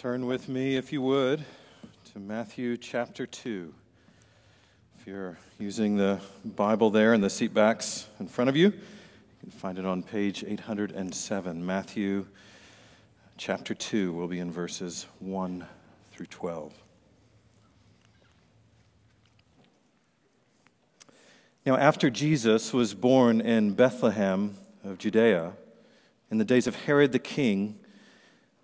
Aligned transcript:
Turn 0.00 0.24
with 0.24 0.48
me, 0.48 0.76
if 0.76 0.94
you 0.94 1.02
would, 1.02 1.44
to 2.14 2.18
Matthew 2.18 2.78
chapter 2.78 3.26
2. 3.26 3.74
If 4.98 5.06
you're 5.06 5.36
using 5.58 5.98
the 5.98 6.18
Bible 6.42 6.88
there 6.88 7.12
in 7.12 7.20
the 7.20 7.28
seat 7.28 7.52
backs 7.52 8.06
in 8.18 8.26
front 8.26 8.48
of 8.48 8.56
you, 8.56 8.68
you 8.68 8.72
can 9.42 9.50
find 9.50 9.78
it 9.78 9.84
on 9.84 10.02
page 10.02 10.42
807. 10.42 11.66
Matthew 11.66 12.26
chapter 13.36 13.74
2 13.74 14.14
will 14.14 14.26
be 14.26 14.38
in 14.38 14.50
verses 14.50 15.04
1 15.18 15.66
through 16.12 16.26
12. 16.26 16.72
Now, 21.66 21.76
after 21.76 22.08
Jesus 22.08 22.72
was 22.72 22.94
born 22.94 23.42
in 23.42 23.74
Bethlehem 23.74 24.56
of 24.82 24.96
Judea, 24.96 25.52
in 26.30 26.38
the 26.38 26.46
days 26.46 26.66
of 26.66 26.74
Herod 26.86 27.12
the 27.12 27.18
king, 27.18 27.78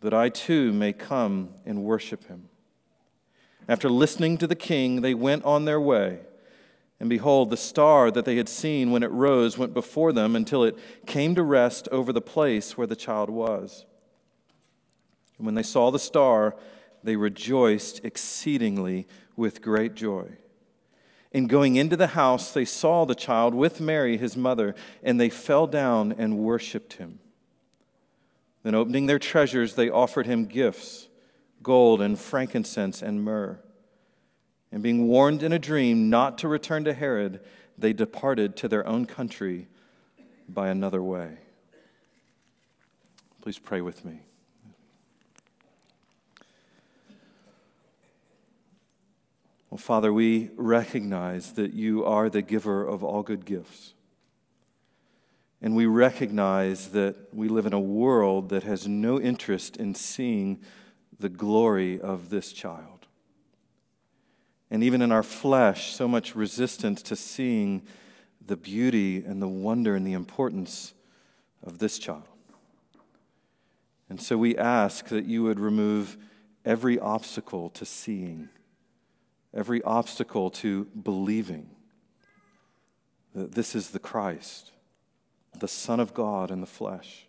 that 0.00 0.14
I 0.14 0.28
too 0.28 0.72
may 0.72 0.92
come 0.92 1.50
and 1.64 1.82
worship 1.82 2.26
him. 2.28 2.48
After 3.68 3.88
listening 3.88 4.38
to 4.38 4.46
the 4.46 4.54
king, 4.54 5.00
they 5.00 5.14
went 5.14 5.44
on 5.44 5.64
their 5.64 5.80
way. 5.80 6.20
And 6.98 7.10
behold, 7.10 7.50
the 7.50 7.56
star 7.56 8.10
that 8.10 8.24
they 8.24 8.36
had 8.36 8.48
seen 8.48 8.90
when 8.90 9.02
it 9.02 9.10
rose 9.10 9.58
went 9.58 9.74
before 9.74 10.12
them 10.12 10.34
until 10.34 10.64
it 10.64 10.78
came 11.06 11.34
to 11.34 11.42
rest 11.42 11.88
over 11.92 12.12
the 12.12 12.20
place 12.20 12.76
where 12.76 12.86
the 12.86 12.96
child 12.96 13.28
was. 13.28 13.84
And 15.36 15.44
when 15.44 15.54
they 15.54 15.62
saw 15.62 15.90
the 15.90 15.98
star, 15.98 16.56
they 17.02 17.16
rejoiced 17.16 18.04
exceedingly 18.04 19.06
with 19.36 19.60
great 19.60 19.94
joy. 19.94 20.28
In 21.32 21.48
going 21.48 21.76
into 21.76 21.96
the 21.96 22.08
house, 22.08 22.52
they 22.52 22.64
saw 22.64 23.04
the 23.04 23.14
child 23.14 23.54
with 23.54 23.80
Mary, 23.80 24.16
his 24.16 24.36
mother, 24.36 24.74
and 25.02 25.20
they 25.20 25.28
fell 25.28 25.66
down 25.66 26.14
and 26.16 26.38
worshiped 26.38 26.94
him. 26.94 27.18
Then, 28.66 28.74
opening 28.74 29.06
their 29.06 29.20
treasures, 29.20 29.74
they 29.76 29.88
offered 29.88 30.26
him 30.26 30.46
gifts 30.46 31.06
gold 31.62 32.02
and 32.02 32.18
frankincense 32.18 33.00
and 33.00 33.22
myrrh. 33.22 33.60
And 34.72 34.82
being 34.82 35.06
warned 35.06 35.44
in 35.44 35.52
a 35.52 35.58
dream 35.60 36.10
not 36.10 36.36
to 36.38 36.48
return 36.48 36.82
to 36.82 36.92
Herod, 36.92 37.38
they 37.78 37.92
departed 37.92 38.56
to 38.56 38.66
their 38.66 38.84
own 38.84 39.06
country 39.06 39.68
by 40.48 40.66
another 40.66 41.00
way. 41.00 41.38
Please 43.40 43.56
pray 43.56 43.80
with 43.80 44.04
me. 44.04 44.18
Well, 49.70 49.78
Father, 49.78 50.12
we 50.12 50.50
recognize 50.56 51.52
that 51.52 51.72
you 51.72 52.04
are 52.04 52.28
the 52.28 52.42
giver 52.42 52.84
of 52.84 53.04
all 53.04 53.22
good 53.22 53.44
gifts. 53.44 53.92
And 55.66 55.74
we 55.74 55.86
recognize 55.86 56.90
that 56.90 57.16
we 57.34 57.48
live 57.48 57.66
in 57.66 57.72
a 57.72 57.80
world 57.80 58.50
that 58.50 58.62
has 58.62 58.86
no 58.86 59.20
interest 59.20 59.76
in 59.76 59.96
seeing 59.96 60.60
the 61.18 61.28
glory 61.28 62.00
of 62.00 62.30
this 62.30 62.52
child. 62.52 63.08
And 64.70 64.84
even 64.84 65.02
in 65.02 65.10
our 65.10 65.24
flesh, 65.24 65.92
so 65.92 66.06
much 66.06 66.36
resistance 66.36 67.02
to 67.02 67.16
seeing 67.16 67.82
the 68.46 68.56
beauty 68.56 69.24
and 69.24 69.42
the 69.42 69.48
wonder 69.48 69.96
and 69.96 70.06
the 70.06 70.12
importance 70.12 70.94
of 71.64 71.80
this 71.80 71.98
child. 71.98 72.22
And 74.08 74.22
so 74.22 74.38
we 74.38 74.56
ask 74.56 75.08
that 75.08 75.24
you 75.24 75.42
would 75.42 75.58
remove 75.58 76.16
every 76.64 76.96
obstacle 77.00 77.70
to 77.70 77.84
seeing, 77.84 78.50
every 79.52 79.82
obstacle 79.82 80.48
to 80.50 80.84
believing 80.84 81.70
that 83.34 83.56
this 83.56 83.74
is 83.74 83.90
the 83.90 83.98
Christ 83.98 84.70
the 85.60 85.68
Son 85.68 86.00
of 86.00 86.14
God 86.14 86.50
in 86.50 86.60
the 86.60 86.66
flesh. 86.66 87.26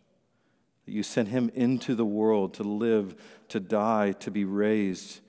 That 0.85 0.93
you 0.93 1.03
sent 1.03 1.29
him 1.29 1.51
into 1.53 1.95
the 1.95 2.05
world 2.05 2.53
to 2.55 2.63
live, 2.63 3.15
to 3.49 3.59
die, 3.59 4.13
to 4.13 4.31
be 4.31 4.45
raised 4.45 5.19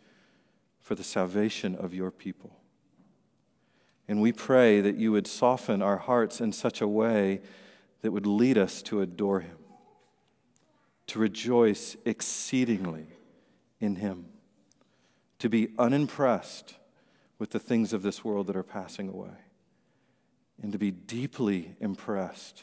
for 0.81 0.94
the 0.94 1.04
salvation 1.04 1.75
of 1.75 1.92
your 1.92 2.10
people. 2.10 2.56
And 4.08 4.22
we 4.22 4.32
pray 4.32 4.81
that 4.81 4.97
you 4.97 5.12
would 5.12 5.26
soften 5.26 5.82
our 5.82 5.98
hearts 5.98 6.41
in 6.41 6.53
such 6.53 6.81
a 6.81 6.88
way 6.88 7.42
that 8.00 8.12
would 8.12 8.26
lead 8.26 8.56
us 8.56 8.81
to 8.82 9.03
adore 9.03 9.41
him, 9.41 9.58
to 11.08 11.19
rejoice 11.19 11.97
exceedingly 12.04 13.06
in 13.81 13.97
him, 13.97 14.26
to 15.38 15.48
be 15.48 15.69
unimpressed 15.78 16.76
with 17.38 17.50
the 17.50 17.58
things 17.58 17.92
of 17.92 18.03
this 18.03 18.25
world 18.25 18.47
that 18.47 18.56
are 18.56 18.62
passing 18.62 19.08
away, 19.08 19.37
and 20.62 20.72
to 20.72 20.78
be 20.78 20.91
deeply 20.91 21.76
impressed 21.81 22.62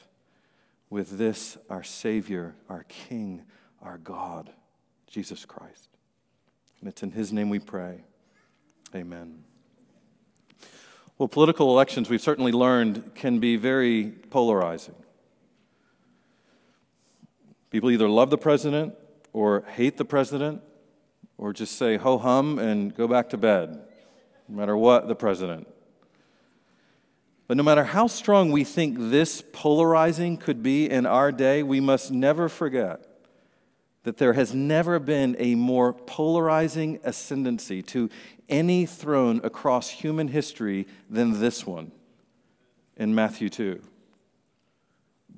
with 0.89 1.17
this, 1.17 1.57
our 1.69 1.83
Savior, 1.83 2.55
our 2.69 2.85
King, 2.87 3.43
our 3.81 3.97
God, 3.97 4.51
Jesus 5.07 5.45
Christ. 5.45 5.89
And 6.79 6.89
it's 6.89 7.03
in 7.03 7.11
His 7.11 7.33
name 7.33 7.49
we 7.49 7.59
pray. 7.59 8.03
Amen. 8.93 9.43
Well, 11.17 11.27
political 11.27 11.69
elections, 11.71 12.09
we've 12.09 12.21
certainly 12.21 12.51
learned, 12.51 13.15
can 13.15 13.39
be 13.39 13.55
very 13.55 14.11
polarizing. 14.29 14.95
People 17.69 17.91
either 17.91 18.09
love 18.09 18.29
the 18.29 18.37
president 18.37 18.95
or 19.33 19.63
hate 19.67 19.97
the 19.97 20.05
president 20.05 20.61
or 21.37 21.51
just 21.53 21.77
say 21.77 21.97
ho 21.97 22.17
hum 22.17 22.59
and 22.59 22.95
go 22.95 23.07
back 23.07 23.29
to 23.29 23.37
bed, 23.37 23.81
no 24.47 24.57
matter 24.57 24.77
what 24.77 25.07
the 25.07 25.15
president 25.15 25.67
but 27.47 27.57
no 27.57 27.63
matter 27.63 27.83
how 27.83 28.07
strong 28.07 28.51
we 28.51 28.63
think 28.63 28.97
this 28.97 29.43
polarizing 29.53 30.37
could 30.37 30.63
be 30.63 30.89
in 30.89 31.05
our 31.05 31.31
day, 31.31 31.61
we 31.61 31.79
must 31.79 32.11
never 32.11 32.49
forget 32.49 33.05
that 34.03 34.17
there 34.17 34.33
has 34.33 34.53
never 34.53 34.99
been 34.99 35.35
a 35.39 35.55
more 35.55 35.91
polarizing 35.91 36.99
ascendancy 37.03 37.81
to 37.81 38.09
any 38.47 38.85
throne 38.85 39.41
across 39.43 39.89
human 39.89 40.27
history 40.27 40.87
than 41.09 41.39
this 41.39 41.65
one 41.65 41.91
in 42.95 43.13
Matthew 43.13 43.49
2. 43.49 43.81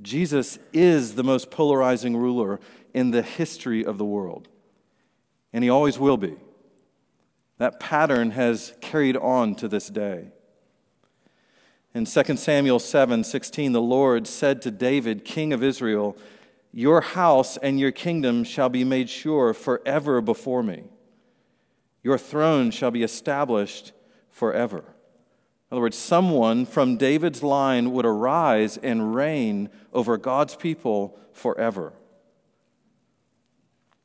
Jesus 0.01 0.59
is 0.73 1.15
the 1.15 1.23
most 1.23 1.49
polarizing 1.49 2.15
ruler 2.15 2.59
in 2.93 3.11
the 3.11 3.21
history 3.21 3.85
of 3.85 3.97
the 3.97 4.05
world, 4.05 4.47
and 5.51 5.63
he 5.63 5.69
always 5.69 5.97
will 5.97 6.17
be. 6.17 6.35
That 7.57 7.79
pattern 7.79 8.31
has 8.31 8.73
carried 8.81 9.17
on 9.17 9.55
to 9.55 9.67
this 9.67 9.87
day. 9.87 10.27
In 11.97 12.05
2 12.05 12.37
Samuel 12.37 12.77
7 12.77 13.23
16, 13.23 13.71
the 13.71 13.81
Lord 13.81 14.27
said 14.27 14.61
to 14.61 14.69
David, 14.69 15.25
king 15.25 15.51
of 15.51 15.63
Israel, 15.63 16.15
Your 16.71 17.01
house 17.01 17.57
and 17.57 17.79
your 17.79 17.91
kingdom 17.91 18.43
shall 18.43 18.69
be 18.69 18.83
made 18.83 19.09
sure 19.09 19.51
forever 19.51 20.21
before 20.21 20.61
me. 20.61 20.91
Your 22.03 22.19
throne 22.19 22.69
shall 22.69 22.91
be 22.91 23.01
established 23.01 23.93
forever. 24.29 24.77
In 24.77 25.75
other 25.75 25.81
words, 25.81 25.97
someone 25.97 26.67
from 26.67 26.97
David's 26.97 27.41
line 27.41 27.91
would 27.93 28.05
arise 28.05 28.77
and 28.77 29.15
reign 29.15 29.67
over 29.91 30.17
God's 30.17 30.55
people 30.55 31.17
forever. 31.33 31.93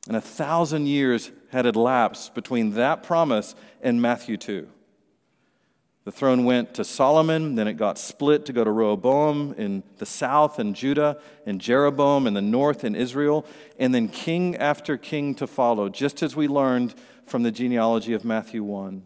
And 0.09 0.17
a 0.17 0.23
thousand 0.23 0.87
years 0.87 1.31
had 1.51 1.67
elapsed 1.67 2.35
between 2.35 2.71
that 2.71 3.03
promise 3.03 3.55
and 3.83 4.01
Matthew 4.01 4.39
2. 4.39 4.67
The 6.05 6.13
throne 6.13 6.45
went 6.45 6.75
to 6.75 6.85
Solomon, 6.85 7.55
then 7.55 7.69
it 7.69 7.75
got 7.75 7.97
split 7.97 8.45
to 8.47 8.53
go 8.53 8.65
to 8.65 8.71
Rehoboam 8.73 9.55
in 9.57 9.85
the 9.99 10.07
south 10.07 10.59
and 10.59 10.75
Judah, 10.75 11.19
and 11.47 11.61
Jeroboam 11.61 12.27
in 12.27 12.35
the 12.35 12.43
north 12.43 12.83
in 12.83 12.97
Israel, 12.97 13.47
and 13.79 13.95
then 13.95 14.09
king 14.09 14.57
after 14.57 14.97
king 14.97 15.35
to 15.37 15.47
follow, 15.47 15.89
just 15.89 16.23
as 16.23 16.35
we 16.35 16.49
learned 16.49 16.95
from 17.25 17.45
the 17.45 17.53
genealogy 17.53 18.15
of 18.15 18.25
Matthew 18.25 18.65
1. 18.65 19.03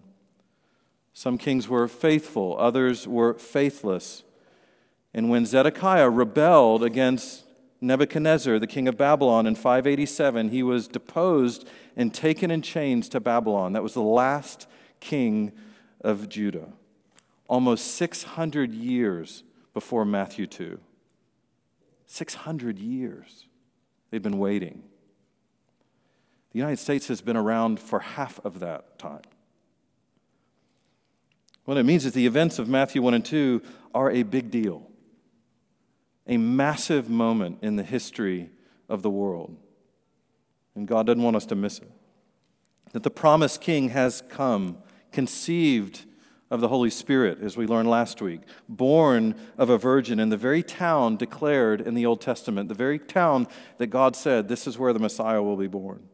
Some 1.13 1.37
kings 1.37 1.69
were 1.69 1.87
faithful, 1.87 2.57
others 2.59 3.07
were 3.07 3.35
faithless. 3.35 4.23
And 5.13 5.29
when 5.31 5.47
Zedekiah 5.47 6.11
rebelled 6.11 6.83
against 6.83 7.45
Nebuchadnezzar, 7.81 8.59
the 8.59 8.67
king 8.67 8.89
of 8.89 8.97
Babylon, 8.97 9.47
in 9.47 9.55
587, 9.55 10.49
he 10.49 10.63
was 10.63 10.89
deposed 10.89 11.69
and 11.95 12.13
taken 12.13 12.51
in 12.51 12.63
chains 12.63 13.09
to 13.11 13.21
Babylon. 13.21 13.75
That 13.75 13.83
was 13.83 13.95
the 13.95 14.01
last 14.01 14.67
king 15.01 15.53
of 16.01 16.29
Judah, 16.29 16.69
almost 17.49 17.95
600 17.97 18.73
years 18.73 19.45
before 19.75 20.05
Matthew 20.05 20.47
2. 20.47 20.79
600 22.07 22.79
years. 22.79 23.47
They've 24.11 24.23
been 24.23 24.39
waiting. 24.39 24.83
The 26.53 26.59
United 26.59 26.79
States 26.79 27.09
has 27.09 27.21
been 27.21 27.37
around 27.37 27.81
for 27.81 28.01
half 28.01 28.41
of 28.45 28.61
that 28.61 28.99
time. 28.99 29.23
What 31.65 31.77
it 31.77 31.83
means 31.83 32.07
is 32.07 32.13
the 32.13 32.27
events 32.27 32.59
of 32.59 32.69
Matthew 32.69 33.03
1 33.03 33.15
and 33.15 33.25
2 33.25 33.61
are 33.95 34.11
a 34.11 34.23
big 34.23 34.51
deal, 34.51 34.89
a 36.27 36.37
massive 36.37 37.11
moment 37.11 37.59
in 37.63 37.77
the 37.77 37.83
history 37.83 38.51
of 38.89 39.03
the 39.03 39.11
world. 39.11 39.57
And 40.77 40.87
God 40.87 41.07
doesn't 41.07 41.23
want 41.23 41.37
us 41.37 41.47
to 41.47 41.57
miss 41.57 41.79
it. 41.79 41.91
That 42.93 43.03
the 43.03 43.11
promised 43.11 43.61
king 43.61 43.89
has 43.91 44.23
come, 44.29 44.79
conceived 45.11 46.05
of 46.51 46.61
the 46.61 46.69
Holy 46.69 46.91
Spirit, 46.91 47.43
as 47.43 47.57
we 47.57 47.67
learned 47.67 47.91
last 47.91 48.23
week, 48.23 48.41
born 48.69 49.35
of 49.59 49.69
a 49.69 49.79
virgin 49.79 50.21
in 50.21 50.29
the 50.29 50.37
very 50.37 50.63
town 50.63 51.17
declared 51.17 51.81
in 51.81 51.95
the 51.95 52.07
Old 52.07 52.21
Testament, 52.21 52.69
the 52.69 52.75
very 52.75 52.99
town 52.99 53.49
that 53.79 53.89
God 53.89 54.15
said, 54.15 54.47
This 54.47 54.67
is 54.67 54.79
where 54.79 54.93
the 54.93 55.01
Messiah 55.01 55.43
will 55.43 55.57
be 55.57 55.67
born. 55.67 56.09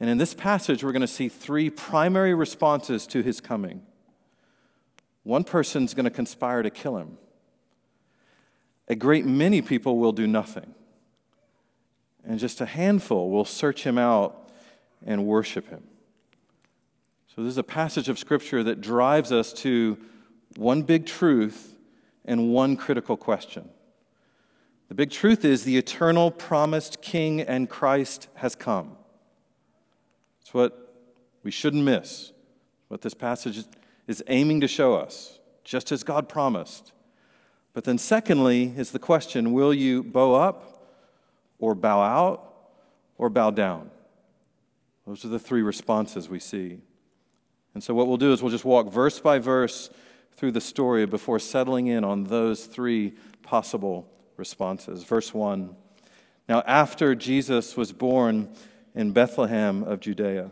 And 0.00 0.10
in 0.10 0.18
this 0.18 0.34
passage, 0.34 0.82
we're 0.82 0.92
going 0.92 1.02
to 1.02 1.06
see 1.06 1.28
three 1.28 1.70
primary 1.70 2.34
responses 2.34 3.06
to 3.08 3.22
his 3.22 3.40
coming. 3.40 3.82
One 5.22 5.44
person's 5.44 5.94
going 5.94 6.04
to 6.04 6.10
conspire 6.10 6.62
to 6.62 6.70
kill 6.70 6.98
him, 6.98 7.16
a 8.88 8.94
great 8.94 9.24
many 9.24 9.62
people 9.62 9.98
will 9.98 10.12
do 10.12 10.26
nothing, 10.26 10.74
and 12.26 12.38
just 12.38 12.60
a 12.60 12.66
handful 12.66 13.30
will 13.30 13.46
search 13.46 13.84
him 13.84 13.96
out 13.96 14.50
and 15.06 15.24
worship 15.24 15.70
him. 15.70 15.84
So, 17.34 17.42
this 17.42 17.50
is 17.50 17.58
a 17.58 17.64
passage 17.64 18.08
of 18.08 18.16
Scripture 18.16 18.62
that 18.62 18.80
drives 18.80 19.32
us 19.32 19.52
to 19.54 19.98
one 20.54 20.82
big 20.82 21.04
truth 21.04 21.74
and 22.24 22.52
one 22.52 22.76
critical 22.76 23.16
question. 23.16 23.70
The 24.88 24.94
big 24.94 25.10
truth 25.10 25.44
is 25.44 25.64
the 25.64 25.76
eternal 25.76 26.30
promised 26.30 27.02
King 27.02 27.40
and 27.40 27.68
Christ 27.68 28.28
has 28.34 28.54
come. 28.54 28.96
It's 30.42 30.54
what 30.54 30.94
we 31.42 31.50
shouldn't 31.50 31.82
miss, 31.82 32.30
what 32.86 33.02
this 33.02 33.14
passage 33.14 33.64
is 34.06 34.22
aiming 34.28 34.60
to 34.60 34.68
show 34.68 34.94
us, 34.94 35.40
just 35.64 35.90
as 35.90 36.04
God 36.04 36.28
promised. 36.28 36.92
But 37.72 37.82
then, 37.82 37.98
secondly, 37.98 38.72
is 38.76 38.92
the 38.92 39.00
question 39.00 39.52
will 39.52 39.74
you 39.74 40.04
bow 40.04 40.34
up 40.34 40.86
or 41.58 41.74
bow 41.74 42.00
out 42.00 42.54
or 43.18 43.28
bow 43.28 43.50
down? 43.50 43.90
Those 45.04 45.24
are 45.24 45.28
the 45.28 45.40
three 45.40 45.62
responses 45.62 46.28
we 46.28 46.38
see. 46.38 46.78
And 47.74 47.82
so, 47.82 47.92
what 47.92 48.06
we'll 48.06 48.16
do 48.16 48.32
is 48.32 48.42
we'll 48.42 48.52
just 48.52 48.64
walk 48.64 48.90
verse 48.90 49.20
by 49.20 49.38
verse 49.38 49.90
through 50.36 50.52
the 50.52 50.60
story 50.60 51.06
before 51.06 51.38
settling 51.38 51.88
in 51.88 52.04
on 52.04 52.24
those 52.24 52.66
three 52.66 53.14
possible 53.42 54.08
responses. 54.36 55.04
Verse 55.04 55.34
1 55.34 55.74
Now, 56.48 56.62
after 56.66 57.14
Jesus 57.14 57.76
was 57.76 57.92
born 57.92 58.48
in 58.94 59.12
Bethlehem 59.12 59.82
of 59.82 60.00
Judea, 60.00 60.50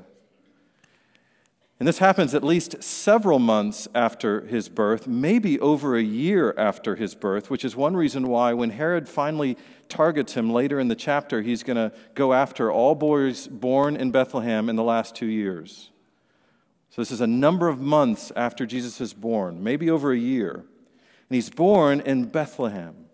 and 1.79 1.89
this 1.89 1.99
happens 1.99 2.33
at 2.33 2.45
least 2.45 2.81
several 2.81 3.41
months 3.41 3.89
after 3.93 4.43
his 4.43 4.69
birth, 4.69 5.09
maybe 5.09 5.59
over 5.59 5.97
a 5.97 6.03
year 6.03 6.55
after 6.57 6.95
his 6.95 7.17
birth, 7.17 7.51
which 7.51 7.65
is 7.65 7.75
one 7.75 7.97
reason 7.97 8.29
why 8.29 8.53
when 8.53 8.71
Herod 8.71 9.09
finally 9.09 9.57
targets 9.89 10.35
him 10.35 10.53
later 10.53 10.79
in 10.79 10.87
the 10.87 10.95
chapter, 10.95 11.43
he's 11.43 11.65
going 11.65 11.77
to 11.77 11.93
go 12.15 12.35
after 12.35 12.71
all 12.71 12.95
boys 12.95 13.49
born 13.49 13.97
in 13.97 14.13
Bethlehem 14.13 14.69
in 14.69 14.77
the 14.77 14.85
last 14.85 15.17
two 15.17 15.27
years. 15.27 15.91
So 16.93 17.01
this 17.01 17.11
is 17.11 17.23
a 17.23 17.27
number 17.27 17.69
of 17.69 17.81
months 17.81 18.31
after 18.37 18.67
Jesus 18.67 19.01
is 19.01 19.15
born, 19.15 19.65
maybe 19.65 19.89
over 19.89 20.13
a 20.13 20.19
year. 20.19 20.57
And 20.57 21.35
he's 21.35 21.49
born 21.49 22.01
in 22.03 22.27
Bethlehem, 22.27 23.07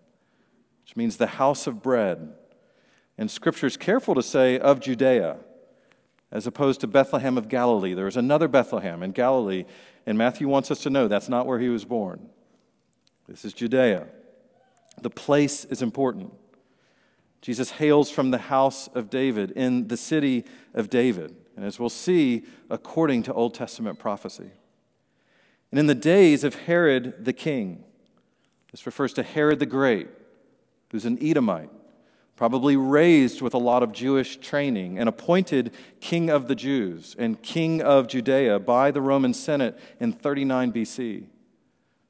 which 0.83 0.97
means 0.97 1.15
the 1.15 1.27
house 1.27 1.65
of 1.65 1.81
bread. 1.81 2.33
And 3.17 3.31
scripture 3.31 3.67
is 3.67 3.77
careful 3.77 4.15
to 4.15 4.21
say 4.21 4.59
of 4.59 4.81
Judea, 4.81 5.37
as 6.29 6.45
opposed 6.45 6.81
to 6.81 6.87
Bethlehem 6.87 7.37
of 7.37 7.47
Galilee. 7.47 7.93
There 7.93 8.09
is 8.09 8.17
another 8.17 8.49
Bethlehem 8.49 9.01
in 9.01 9.11
Galilee, 9.11 9.63
and 10.05 10.17
Matthew 10.17 10.49
wants 10.49 10.71
us 10.71 10.81
to 10.83 10.89
know 10.89 11.07
that's 11.07 11.29
not 11.29 11.47
where 11.47 11.59
he 11.59 11.69
was 11.69 11.85
born. 11.85 12.27
This 13.29 13.45
is 13.45 13.53
Judea. 13.53 14.07
The 15.01 15.09
place 15.09 15.63
is 15.63 15.81
important. 15.81 16.33
Jesus 17.41 17.71
hails 17.71 18.11
from 18.11 18.31
the 18.31 18.39
house 18.39 18.89
of 18.89 19.09
David 19.09 19.51
in 19.51 19.87
the 19.87 19.95
city 19.95 20.43
of 20.73 20.89
David 20.89 21.33
and 21.59 21.67
as 21.67 21.77
we'll 21.77 21.89
see, 21.89 22.45
according 22.69 23.21
to 23.23 23.33
Old 23.33 23.53
Testament 23.53 23.99
prophecy. 23.99 24.49
And 25.71 25.77
in 25.77 25.87
the 25.87 25.93
days 25.93 26.45
of 26.45 26.55
Herod 26.55 27.25
the 27.25 27.33
king, 27.33 27.83
this 28.71 28.85
refers 28.85 29.11
to 29.15 29.23
Herod 29.23 29.59
the 29.59 29.65
Great, 29.65 30.07
who's 30.89 31.03
an 31.03 31.17
Edomite, 31.21 31.69
probably 32.37 32.77
raised 32.77 33.41
with 33.41 33.53
a 33.53 33.57
lot 33.57 33.83
of 33.83 33.91
Jewish 33.91 34.37
training 34.37 34.97
and 34.97 35.09
appointed 35.09 35.73
king 35.99 36.29
of 36.29 36.47
the 36.47 36.55
Jews 36.55 37.13
and 37.19 37.41
king 37.41 37.81
of 37.81 38.07
Judea 38.07 38.59
by 38.59 38.89
the 38.89 39.01
Roman 39.01 39.33
Senate 39.33 39.77
in 39.99 40.13
39 40.13 40.71
BC. 40.71 41.25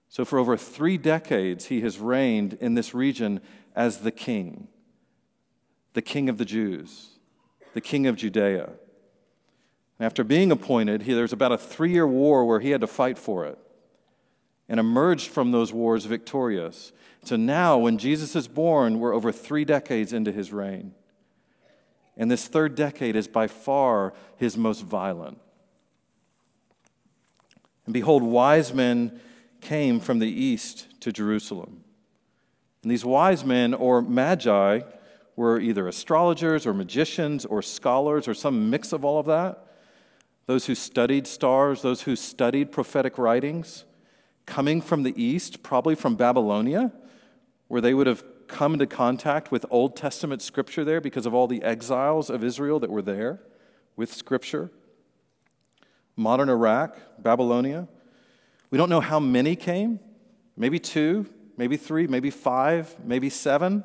So, 0.09 0.25
for 0.25 0.37
over 0.37 0.57
three 0.57 0.99
decades, 0.99 1.65
he 1.65 1.81
has 1.81 1.97
reigned 1.97 2.53
in 2.61 2.75
this 2.75 2.93
region 2.93 3.41
as 3.75 4.01
the 4.01 4.11
king, 4.11 4.67
the 5.93 6.03
king 6.03 6.29
of 6.29 6.37
the 6.37 6.45
Jews, 6.45 7.17
the 7.73 7.81
king 7.81 8.05
of 8.05 8.15
Judea. 8.15 8.73
After 9.99 10.23
being 10.23 10.51
appointed, 10.51 11.03
he, 11.03 11.13
there 11.13 11.23
was 11.23 11.33
about 11.33 11.51
a 11.51 11.57
three 11.57 11.91
year 11.91 12.07
war 12.07 12.45
where 12.45 12.61
he 12.61 12.71
had 12.71 12.81
to 12.81 12.87
fight 12.87 13.17
for 13.17 13.45
it 13.45 13.57
and 14.69 14.79
emerged 14.79 15.27
from 15.29 15.51
those 15.51 15.73
wars 15.73 16.05
victorious. 16.05 16.93
So 17.23 17.35
now, 17.35 17.77
when 17.77 17.97
Jesus 17.97 18.35
is 18.35 18.47
born, 18.47 18.99
we're 18.99 19.13
over 19.13 19.31
three 19.31 19.65
decades 19.65 20.13
into 20.13 20.31
his 20.31 20.53
reign. 20.53 20.93
And 22.15 22.29
this 22.29 22.47
third 22.47 22.75
decade 22.75 23.15
is 23.15 23.27
by 23.27 23.47
far 23.47 24.13
his 24.37 24.55
most 24.55 24.83
violent. 24.83 25.39
And 27.85 27.93
behold, 27.93 28.23
wise 28.23 28.73
men 28.73 29.19
came 29.59 29.99
from 29.99 30.19
the 30.19 30.29
east 30.29 30.87
to 31.01 31.11
Jerusalem. 31.11 31.83
And 32.83 32.91
these 32.91 33.03
wise 33.03 33.43
men, 33.43 33.73
or 33.73 34.01
magi, 34.01 34.81
were 35.35 35.59
either 35.59 35.87
astrologers 35.87 36.65
or 36.65 36.73
magicians 36.73 37.45
or 37.45 37.61
scholars 37.61 38.27
or 38.27 38.33
some 38.33 38.69
mix 38.69 38.93
of 38.93 39.03
all 39.03 39.19
of 39.19 39.25
that 39.25 39.68
those 40.49 40.65
who 40.65 40.73
studied 40.73 41.27
stars, 41.27 41.83
those 41.83 42.01
who 42.01 42.15
studied 42.15 42.71
prophetic 42.71 43.19
writings, 43.19 43.85
coming 44.47 44.81
from 44.81 45.03
the 45.03 45.13
east, 45.23 45.61
probably 45.61 45.93
from 45.93 46.15
Babylonia, 46.15 46.91
where 47.67 47.81
they 47.81 47.93
would 47.93 48.07
have 48.07 48.23
come 48.47 48.73
into 48.73 48.87
contact 48.87 49.51
with 49.51 49.63
Old 49.69 49.95
Testament 49.95 50.41
scripture 50.41 50.83
there 50.83 50.99
because 50.99 51.27
of 51.27 51.35
all 51.35 51.45
the 51.45 51.61
exiles 51.61 52.31
of 52.31 52.43
Israel 52.43 52.79
that 52.79 52.89
were 52.89 53.03
there 53.03 53.39
with 53.95 54.11
scripture. 54.11 54.71
Modern 56.15 56.49
Iraq, 56.49 56.97
Babylonia. 57.21 57.87
We 58.71 58.79
don't 58.79 58.89
know 58.89 59.01
how 59.01 59.19
many 59.19 59.55
came. 59.55 59.99
Maybe 60.57 60.79
two, 60.79 61.27
maybe 61.57 61.77
three, 61.77 62.07
maybe 62.07 62.31
five, 62.31 62.95
maybe 63.05 63.29
seven. 63.29 63.83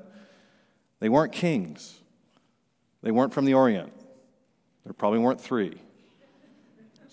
They 1.00 1.10
weren't 1.10 1.34
kings. 1.34 2.00
They 3.02 3.10
weren't 3.10 3.34
from 3.34 3.44
the 3.44 3.52
Orient. 3.52 3.92
There 4.84 4.94
probably 4.94 5.18
weren't 5.18 5.42
three. 5.42 5.78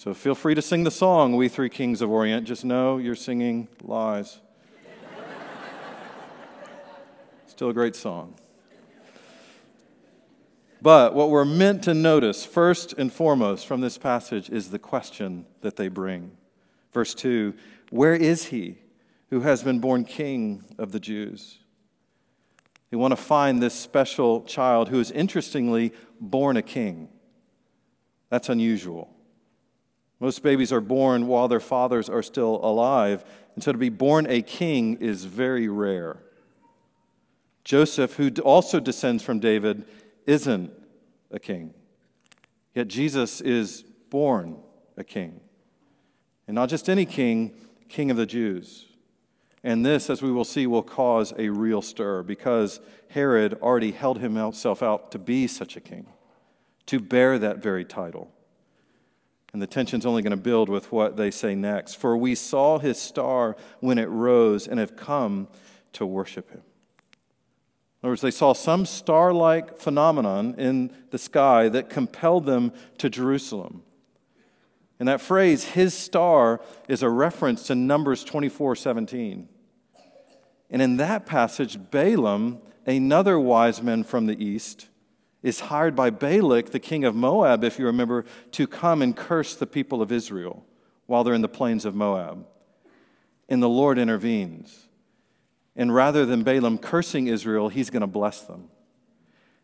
So 0.01 0.15
feel 0.15 0.33
free 0.33 0.55
to 0.55 0.63
sing 0.63 0.83
the 0.83 0.89
song, 0.89 1.35
We 1.35 1.47
Three 1.47 1.69
Kings 1.69 2.01
of 2.01 2.09
Orient. 2.09 2.47
Just 2.47 2.65
know 2.65 2.97
you're 2.97 3.13
singing 3.13 3.67
lies. 3.83 4.39
Still 7.45 7.69
a 7.69 7.73
great 7.73 7.95
song. 7.95 8.33
But 10.81 11.13
what 11.13 11.29
we're 11.29 11.45
meant 11.45 11.83
to 11.83 11.93
notice, 11.93 12.43
first 12.43 12.93
and 12.93 13.13
foremost, 13.13 13.67
from 13.67 13.81
this 13.81 13.99
passage 13.99 14.49
is 14.49 14.71
the 14.71 14.79
question 14.79 15.45
that 15.61 15.75
they 15.75 15.87
bring. 15.87 16.31
Verse 16.91 17.13
2 17.13 17.53
Where 17.91 18.15
is 18.15 18.45
he 18.45 18.79
who 19.29 19.41
has 19.41 19.61
been 19.61 19.77
born 19.77 20.03
king 20.03 20.63
of 20.79 20.93
the 20.93 20.99
Jews? 20.99 21.59
They 22.89 22.97
want 22.97 23.11
to 23.11 23.17
find 23.17 23.61
this 23.61 23.75
special 23.75 24.41
child 24.45 24.89
who 24.89 24.99
is 24.99 25.11
interestingly 25.11 25.93
born 26.19 26.57
a 26.57 26.63
king. 26.63 27.07
That's 28.31 28.49
unusual. 28.49 29.15
Most 30.21 30.43
babies 30.43 30.71
are 30.71 30.81
born 30.81 31.25
while 31.25 31.47
their 31.47 31.59
fathers 31.59 32.07
are 32.07 32.21
still 32.21 32.59
alive, 32.63 33.25
and 33.55 33.63
so 33.63 33.71
to 33.71 33.77
be 33.77 33.89
born 33.89 34.27
a 34.29 34.43
king 34.43 34.97
is 34.97 35.25
very 35.25 35.67
rare. 35.67 36.19
Joseph, 37.63 38.13
who 38.13 38.29
also 38.43 38.79
descends 38.79 39.23
from 39.23 39.39
David, 39.39 39.83
isn't 40.27 40.71
a 41.31 41.39
king. 41.39 41.73
Yet 42.75 42.87
Jesus 42.87 43.41
is 43.41 43.83
born 44.11 44.57
a 44.95 45.03
king. 45.03 45.41
And 46.47 46.53
not 46.53 46.69
just 46.69 46.87
any 46.87 47.05
king, 47.05 47.55
king 47.89 48.11
of 48.11 48.17
the 48.17 48.27
Jews. 48.27 48.85
And 49.63 49.83
this, 49.83 50.07
as 50.07 50.21
we 50.21 50.31
will 50.31 50.45
see, 50.45 50.67
will 50.67 50.83
cause 50.83 51.33
a 51.39 51.49
real 51.49 51.81
stir 51.81 52.21
because 52.21 52.79
Herod 53.09 53.55
already 53.55 53.91
held 53.91 54.19
himself 54.19 54.83
out 54.83 55.11
to 55.13 55.19
be 55.19 55.47
such 55.47 55.75
a 55.75 55.81
king, 55.81 56.05
to 56.85 56.99
bear 56.99 57.39
that 57.39 57.57
very 57.57 57.85
title. 57.85 58.31
And 59.53 59.61
the 59.61 59.67
tension's 59.67 60.05
only 60.05 60.21
going 60.21 60.31
to 60.31 60.37
build 60.37 60.69
with 60.69 60.91
what 60.91 61.17
they 61.17 61.29
say 61.29 61.55
next. 61.55 61.95
For 61.95 62.15
we 62.15 62.35
saw 62.35 62.79
his 62.79 62.99
star 62.99 63.57
when 63.79 63.97
it 63.97 64.09
rose 64.09 64.67
and 64.67 64.79
have 64.79 64.95
come 64.95 65.47
to 65.93 66.05
worship 66.05 66.49
him. 66.51 66.61
In 68.01 68.07
other 68.07 68.11
words, 68.13 68.21
they 68.21 68.31
saw 68.31 68.53
some 68.53 68.85
star 68.85 69.33
like 69.33 69.77
phenomenon 69.77 70.55
in 70.57 70.95
the 71.11 71.19
sky 71.19 71.69
that 71.69 71.89
compelled 71.89 72.45
them 72.45 72.71
to 72.97 73.09
Jerusalem. 73.09 73.83
And 74.99 75.07
that 75.07 75.21
phrase, 75.21 75.63
his 75.65 75.93
star, 75.93 76.61
is 76.87 77.03
a 77.03 77.09
reference 77.09 77.67
to 77.67 77.75
Numbers 77.75 78.23
24 78.23 78.75
17. 78.75 79.49
And 80.69 80.81
in 80.81 80.97
that 80.97 81.25
passage, 81.25 81.77
Balaam, 81.91 82.61
another 82.85 83.39
wise 83.39 83.83
man 83.83 84.03
from 84.03 84.25
the 84.25 84.43
east, 84.43 84.87
is 85.43 85.61
hired 85.61 85.95
by 85.95 86.09
Balak, 86.09 86.71
the 86.71 86.79
king 86.79 87.03
of 87.03 87.15
Moab, 87.15 87.63
if 87.63 87.79
you 87.79 87.85
remember, 87.85 88.25
to 88.51 88.67
come 88.67 89.01
and 89.01 89.15
curse 89.15 89.55
the 89.55 89.65
people 89.65 90.01
of 90.01 90.11
Israel 90.11 90.65
while 91.07 91.23
they're 91.23 91.33
in 91.33 91.41
the 91.41 91.49
plains 91.49 91.85
of 91.85 91.95
Moab. 91.95 92.45
And 93.49 93.61
the 93.61 93.69
Lord 93.69 93.97
intervenes. 93.97 94.87
And 95.75 95.93
rather 95.93 96.25
than 96.25 96.43
Balaam 96.43 96.77
cursing 96.77 97.27
Israel, 97.27 97.69
he's 97.69 97.89
going 97.89 98.01
to 98.01 98.07
bless 98.07 98.41
them. 98.41 98.69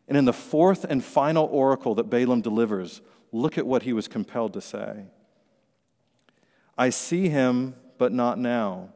And 0.08 0.18
in 0.18 0.26
the 0.26 0.34
fourth 0.34 0.84
and 0.84 1.04
final 1.04 1.46
oracle 1.46 1.96
that 1.96 2.10
Balaam 2.10 2.42
delivers, 2.42 3.02
look 3.32 3.58
at 3.58 3.68
what 3.68 3.84
he 3.84 3.94
was 3.94 4.08
compelled 4.08 4.54
to 4.54 4.62
say 4.62 5.06
I 6.78 6.90
see 6.90 7.30
him, 7.30 7.76
but 7.98 8.12
not 8.12 8.38
now. 8.38 8.90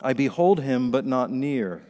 I 0.00 0.12
behold 0.12 0.60
him, 0.60 0.90
but 0.90 1.06
not 1.06 1.30
near. 1.30 1.82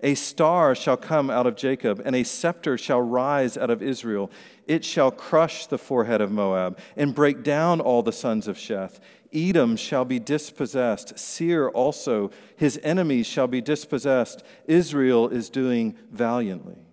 A 0.00 0.14
star 0.14 0.74
shall 0.74 0.96
come 0.96 1.28
out 1.28 1.46
of 1.46 1.56
Jacob, 1.56 2.00
and 2.04 2.14
a 2.14 2.22
scepter 2.22 2.78
shall 2.78 3.00
rise 3.00 3.56
out 3.56 3.70
of 3.70 3.82
Israel. 3.82 4.30
It 4.66 4.84
shall 4.84 5.10
crush 5.10 5.66
the 5.66 5.78
forehead 5.78 6.20
of 6.20 6.30
Moab 6.30 6.78
and 6.96 7.14
break 7.14 7.42
down 7.42 7.80
all 7.80 8.02
the 8.02 8.12
sons 8.12 8.46
of 8.46 8.56
Sheth. 8.56 9.00
Edom 9.32 9.76
shall 9.76 10.04
be 10.04 10.18
dispossessed. 10.18 11.18
Seir 11.18 11.68
also, 11.68 12.30
his 12.56 12.80
enemies 12.82 13.26
shall 13.26 13.48
be 13.48 13.60
dispossessed. 13.60 14.42
Israel 14.66 15.28
is 15.28 15.50
doing 15.50 15.96
valiantly. 16.10 16.87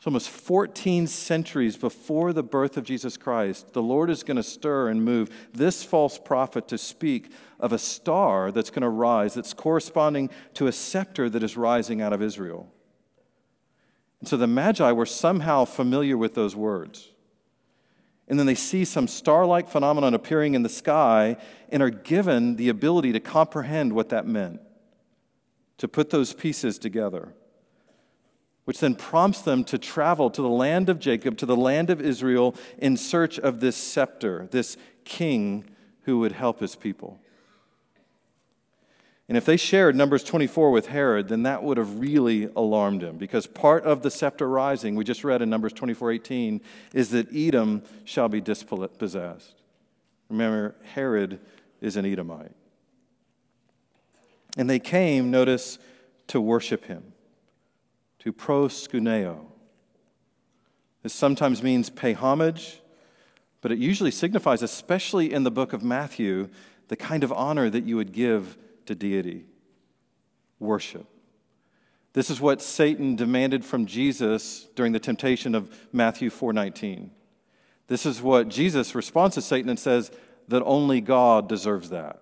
So, 0.00 0.08
almost 0.08 0.30
14 0.30 1.06
centuries 1.06 1.76
before 1.76 2.32
the 2.32 2.42
birth 2.42 2.78
of 2.78 2.84
Jesus 2.84 3.18
Christ, 3.18 3.74
the 3.74 3.82
Lord 3.82 4.08
is 4.08 4.22
going 4.22 4.38
to 4.38 4.42
stir 4.42 4.88
and 4.88 5.04
move 5.04 5.28
this 5.52 5.84
false 5.84 6.18
prophet 6.18 6.68
to 6.68 6.78
speak 6.78 7.30
of 7.58 7.74
a 7.74 7.78
star 7.78 8.50
that's 8.50 8.70
going 8.70 8.80
to 8.80 8.88
rise, 8.88 9.34
that's 9.34 9.52
corresponding 9.52 10.30
to 10.54 10.66
a 10.66 10.72
scepter 10.72 11.28
that 11.28 11.42
is 11.42 11.54
rising 11.54 12.00
out 12.00 12.14
of 12.14 12.22
Israel. 12.22 12.72
And 14.20 14.28
so 14.28 14.38
the 14.38 14.46
Magi 14.46 14.90
were 14.90 15.04
somehow 15.04 15.66
familiar 15.66 16.16
with 16.16 16.34
those 16.34 16.56
words. 16.56 17.10
And 18.26 18.38
then 18.38 18.46
they 18.46 18.54
see 18.54 18.86
some 18.86 19.06
star 19.06 19.44
like 19.44 19.68
phenomenon 19.68 20.14
appearing 20.14 20.54
in 20.54 20.62
the 20.62 20.70
sky 20.70 21.36
and 21.68 21.82
are 21.82 21.90
given 21.90 22.56
the 22.56 22.70
ability 22.70 23.12
to 23.12 23.20
comprehend 23.20 23.92
what 23.92 24.08
that 24.08 24.26
meant, 24.26 24.62
to 25.76 25.86
put 25.86 26.08
those 26.08 26.32
pieces 26.32 26.78
together 26.78 27.34
which 28.64 28.80
then 28.80 28.94
prompts 28.94 29.40
them 29.40 29.64
to 29.64 29.78
travel 29.78 30.30
to 30.30 30.42
the 30.42 30.48
land 30.48 30.88
of 30.88 30.98
Jacob, 30.98 31.36
to 31.38 31.46
the 31.46 31.56
land 31.56 31.90
of 31.90 32.00
Israel, 32.00 32.54
in 32.78 32.96
search 32.96 33.38
of 33.38 33.60
this 33.60 33.76
scepter, 33.76 34.48
this 34.50 34.76
king 35.04 35.64
who 36.02 36.18
would 36.18 36.32
help 36.32 36.60
his 36.60 36.76
people. 36.76 37.18
And 39.28 39.36
if 39.36 39.44
they 39.44 39.56
shared 39.56 39.94
Numbers 39.94 40.24
24 40.24 40.72
with 40.72 40.88
Herod, 40.88 41.28
then 41.28 41.44
that 41.44 41.62
would 41.62 41.78
have 41.78 42.00
really 42.00 42.50
alarmed 42.56 43.02
him 43.02 43.16
because 43.16 43.46
part 43.46 43.84
of 43.84 44.02
the 44.02 44.10
scepter 44.10 44.48
rising, 44.48 44.96
we 44.96 45.04
just 45.04 45.22
read 45.22 45.40
in 45.40 45.48
Numbers 45.48 45.72
24 45.72 46.10
18, 46.10 46.60
is 46.92 47.10
that 47.10 47.28
Edom 47.32 47.84
shall 48.04 48.28
be 48.28 48.40
dispossessed. 48.40 49.54
Remember, 50.28 50.74
Herod 50.94 51.38
is 51.80 51.96
an 51.96 52.06
Edomite. 52.06 52.50
And 54.56 54.68
they 54.68 54.80
came, 54.80 55.30
notice, 55.30 55.78
to 56.26 56.40
worship 56.40 56.86
him 56.86 57.09
to 58.20 58.32
proskuneo. 58.32 59.46
This 61.02 61.12
sometimes 61.12 61.62
means 61.62 61.90
pay 61.90 62.12
homage, 62.12 62.80
but 63.60 63.72
it 63.72 63.78
usually 63.78 64.10
signifies, 64.10 64.62
especially 64.62 65.32
in 65.32 65.42
the 65.44 65.50
book 65.50 65.72
of 65.72 65.82
Matthew, 65.82 66.48
the 66.88 66.96
kind 66.96 67.24
of 67.24 67.32
honor 67.32 67.70
that 67.70 67.84
you 67.84 67.96
would 67.96 68.12
give 68.12 68.56
to 68.86 68.94
deity 68.94 69.44
worship. 70.58 71.06
This 72.12 72.28
is 72.28 72.40
what 72.40 72.60
Satan 72.60 73.16
demanded 73.16 73.64
from 73.64 73.86
Jesus 73.86 74.66
during 74.74 74.92
the 74.92 74.98
temptation 74.98 75.54
of 75.54 75.88
Matthew 75.92 76.28
4:19. 76.28 77.10
This 77.86 78.04
is 78.04 78.20
what 78.20 78.48
Jesus 78.48 78.94
responds 78.94 79.34
to 79.36 79.42
Satan 79.42 79.70
and 79.70 79.78
says 79.78 80.10
that 80.48 80.62
only 80.64 81.00
God 81.00 81.48
deserves 81.48 81.90
that. 81.90 82.20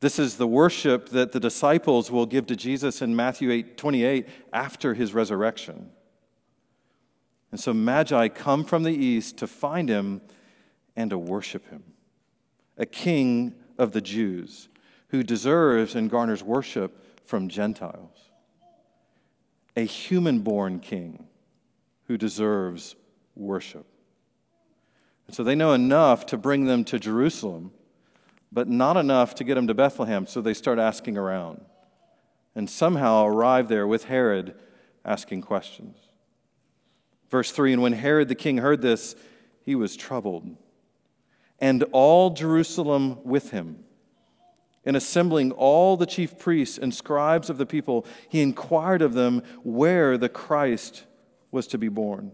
This 0.00 0.18
is 0.18 0.36
the 0.36 0.46
worship 0.46 1.10
that 1.10 1.32
the 1.32 1.40
disciples 1.40 2.10
will 2.10 2.24
give 2.24 2.46
to 2.46 2.56
Jesus 2.56 3.02
in 3.02 3.14
Matthew 3.14 3.50
8 3.50 3.76
28 3.76 4.26
after 4.52 4.94
his 4.94 5.12
resurrection. 5.12 5.90
And 7.50 7.60
so 7.60 7.74
Magi 7.74 8.28
come 8.28 8.64
from 8.64 8.82
the 8.82 8.94
east 8.94 9.36
to 9.38 9.46
find 9.46 9.88
him 9.88 10.22
and 10.96 11.10
to 11.10 11.18
worship 11.18 11.68
him, 11.68 11.82
a 12.78 12.86
king 12.86 13.54
of 13.76 13.92
the 13.92 14.00
Jews 14.00 14.68
who 15.08 15.22
deserves 15.22 15.94
and 15.94 16.08
garners 16.08 16.42
worship 16.42 17.26
from 17.26 17.48
Gentiles, 17.48 18.30
a 19.76 19.84
human 19.84 20.40
born 20.40 20.78
king 20.78 21.26
who 22.06 22.16
deserves 22.16 22.96
worship. 23.34 23.86
And 25.26 25.36
so 25.36 25.44
they 25.44 25.54
know 25.54 25.72
enough 25.72 26.26
to 26.26 26.36
bring 26.36 26.64
them 26.64 26.84
to 26.84 26.98
Jerusalem 26.98 27.72
but 28.52 28.68
not 28.68 28.96
enough 28.96 29.34
to 29.36 29.44
get 29.44 29.54
them 29.54 29.66
to 29.66 29.74
Bethlehem, 29.74 30.26
so 30.26 30.40
they 30.40 30.54
start 30.54 30.78
asking 30.78 31.16
around 31.16 31.60
and 32.54 32.68
somehow 32.68 33.24
arrive 33.24 33.68
there 33.68 33.86
with 33.86 34.04
Herod 34.04 34.54
asking 35.04 35.42
questions. 35.42 35.96
Verse 37.30 37.50
3 37.52 37.74
And 37.74 37.82
when 37.82 37.92
Herod 37.92 38.28
the 38.28 38.34
king 38.34 38.58
heard 38.58 38.82
this, 38.82 39.14
he 39.62 39.74
was 39.74 39.96
troubled, 39.96 40.56
and 41.58 41.84
all 41.92 42.30
Jerusalem 42.30 43.18
with 43.24 43.50
him. 43.50 43.84
And 44.82 44.96
assembling 44.96 45.52
all 45.52 45.98
the 45.98 46.06
chief 46.06 46.38
priests 46.38 46.78
and 46.78 46.94
scribes 46.94 47.50
of 47.50 47.58
the 47.58 47.66
people, 47.66 48.06
he 48.30 48.40
inquired 48.40 49.02
of 49.02 49.12
them 49.12 49.42
where 49.62 50.16
the 50.16 50.30
Christ 50.30 51.04
was 51.50 51.66
to 51.68 51.78
be 51.78 51.88
born. 51.88 52.32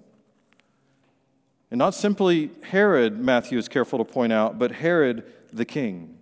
And 1.70 1.78
not 1.78 1.94
simply 1.94 2.50
Herod, 2.62 3.18
Matthew 3.18 3.58
is 3.58 3.68
careful 3.68 3.98
to 3.98 4.04
point 4.04 4.32
out, 4.32 4.58
but 4.58 4.72
Herod 4.72 5.24
the 5.52 5.64
king, 5.64 6.18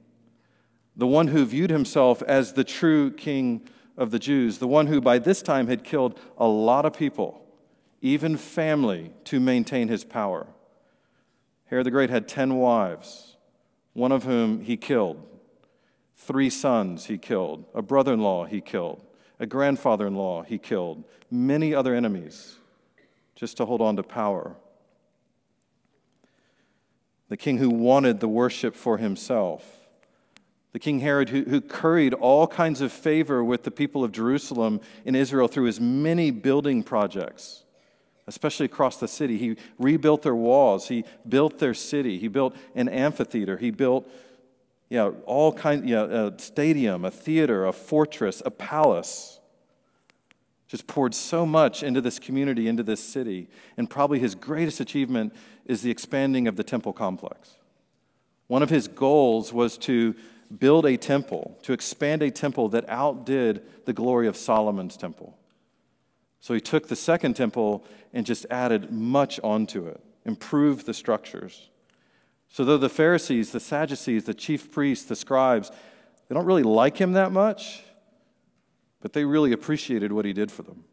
the 0.97 1.07
one 1.07 1.29
who 1.29 1.45
viewed 1.45 1.71
himself 1.71 2.23
as 2.23 2.53
the 2.53 2.65
true 2.65 3.11
king 3.11 3.69
of 3.97 4.11
the 4.11 4.19
Jews, 4.19 4.59
the 4.59 4.69
one 4.69 4.87
who 4.87 5.01
by 5.01 5.19
this 5.19 5.43
time 5.43 5.67
had 5.67 5.85
killed 5.85 6.19
a 6.39 6.47
lot 6.47 6.87
of 6.87 6.97
people, 6.97 7.45
even 8.01 8.37
family, 8.37 9.13
to 9.25 9.39
maintain 9.39 9.89
his 9.89 10.05
power. 10.05 10.47
Herod 11.67 11.87
the 11.87 11.91
Great 11.91 12.11
had 12.11 12.27
10 12.27 12.57
wives, 12.57 13.37
one 13.93 14.13
of 14.13 14.25
whom 14.25 14.61
he 14.61 14.77
killed, 14.77 15.23
three 16.17 16.51
sons 16.51 17.07
he 17.07 17.19
killed, 17.19 17.65
a 17.75 17.83
brother 17.83 18.15
in 18.15 18.21
law 18.21 18.45
he 18.45 18.61
killed, 18.61 19.05
a 19.39 19.47
grandfather 19.47 20.07
in 20.07 20.15
law 20.15 20.43
he 20.43 20.59
killed, 20.59 21.05
many 21.31 21.75
other 21.75 21.95
enemies, 21.95 22.57
just 23.35 23.57
to 23.59 23.67
hold 23.67 23.83
on 23.83 23.97
to 23.97 24.03
power 24.03 24.57
the 27.29 27.37
king 27.37 27.59
who 27.59 27.71
wanted 27.71 28.21
the 28.21 28.29
worship 28.29 28.75
for 28.75 28.99
himself. 28.99 29.65
The 30.73 30.81
King 30.81 30.99
Herod, 30.99 31.29
who, 31.29 31.45
who 31.45 31.61
curried 31.61 32.15
all 32.15 32.49
kinds 32.49 32.81
of 32.81 32.93
favor 32.93 33.45
with 33.45 33.63
the 33.63 33.71
people 33.71 34.03
of 34.03 34.11
Jerusalem 34.11 34.81
in 35.05 35.15
Israel 35.15 35.47
through 35.47 35.67
his 35.67 35.81
many 35.81 36.33
building 36.33 36.83
projects, 36.83 37.63
especially 38.27 38.67
across 38.67 38.97
the 38.97 39.07
city. 39.07 39.39
He 39.39 39.57
rebuilt 39.79 40.23
their 40.23 40.35
walls, 40.35 40.89
he 40.89 41.05
built 41.29 41.61
their 41.61 41.75
city, 41.75 42.19
he 42.19 42.27
built 42.27 42.57
an 42.75 42.89
amphitheater, 42.89 43.57
he 43.57 43.71
built 43.71 44.11
yeah, 44.89 45.11
all 45.27 45.53
kinds, 45.53 45.87
yeah, 45.87 46.05
a 46.05 46.39
stadium, 46.39 47.05
a 47.05 47.11
theater, 47.11 47.67
a 47.67 47.73
fortress, 47.73 48.43
a 48.45 48.51
palace. 48.51 49.41
Just 50.69 50.87
poured 50.87 51.15
so 51.15 51.47
much 51.47 51.83
into 51.83 52.01
this 52.01 52.19
community, 52.19 52.69
into 52.69 52.83
this 52.83 53.03
city. 53.03 53.49
And 53.77 53.89
probably 53.89 54.19
his 54.19 54.35
greatest 54.35 54.81
achievement 54.81 55.35
is 55.67 55.83
the 55.83 55.91
expanding 55.91 56.47
of 56.47 56.57
the 56.57 56.65
temple 56.65 56.93
complex. 56.93 57.55
One 58.47 58.63
of 58.63 58.71
his 58.71 58.89
goals 58.89 59.53
was 59.53 59.79
to 59.79 60.15
build 60.59 60.87
a 60.87 60.97
temple, 60.97 61.59
to 61.63 61.73
expand 61.73 62.23
a 62.23 62.31
temple 62.31 62.69
that 62.71 62.89
outdid 62.89 63.63
the 63.87 63.93
glory 63.93 64.27
of 64.27 64.37
Solomon's 64.37 64.97
temple. 64.97 65.37
So 66.41 66.53
he 66.53 66.61
took 66.61 66.89
the 66.89 66.97
second 66.97 67.35
temple 67.35 67.85
and 68.13 68.27
just 68.27 68.47
added 68.51 68.93
much 68.93 69.41
onto 69.43 69.87
it. 69.87 70.01
improved 70.27 70.87
the 70.87 70.95
structures. 70.95 71.69
So, 72.49 72.65
though 72.65 72.79
the 72.79 72.89
Pharisees, 72.89 73.51
the 73.53 73.61
Sadducees, 73.61 74.25
the 74.25 74.33
chief 74.33 74.71
priests, 74.71 75.05
the 75.05 75.17
scribes, 75.17 75.71
they 76.29 76.35
don't 76.35 76.47
really 76.47 76.63
like 76.63 76.97
him 76.97 77.13
that 77.13 77.33
much, 77.33 77.83
but 79.01 79.13
they 79.13 79.25
really 79.25 79.53
appreciated 79.53 80.13
what 80.13 80.25
he 80.25 80.33
did 80.33 80.51
for 80.51 80.63
them, 80.63 80.85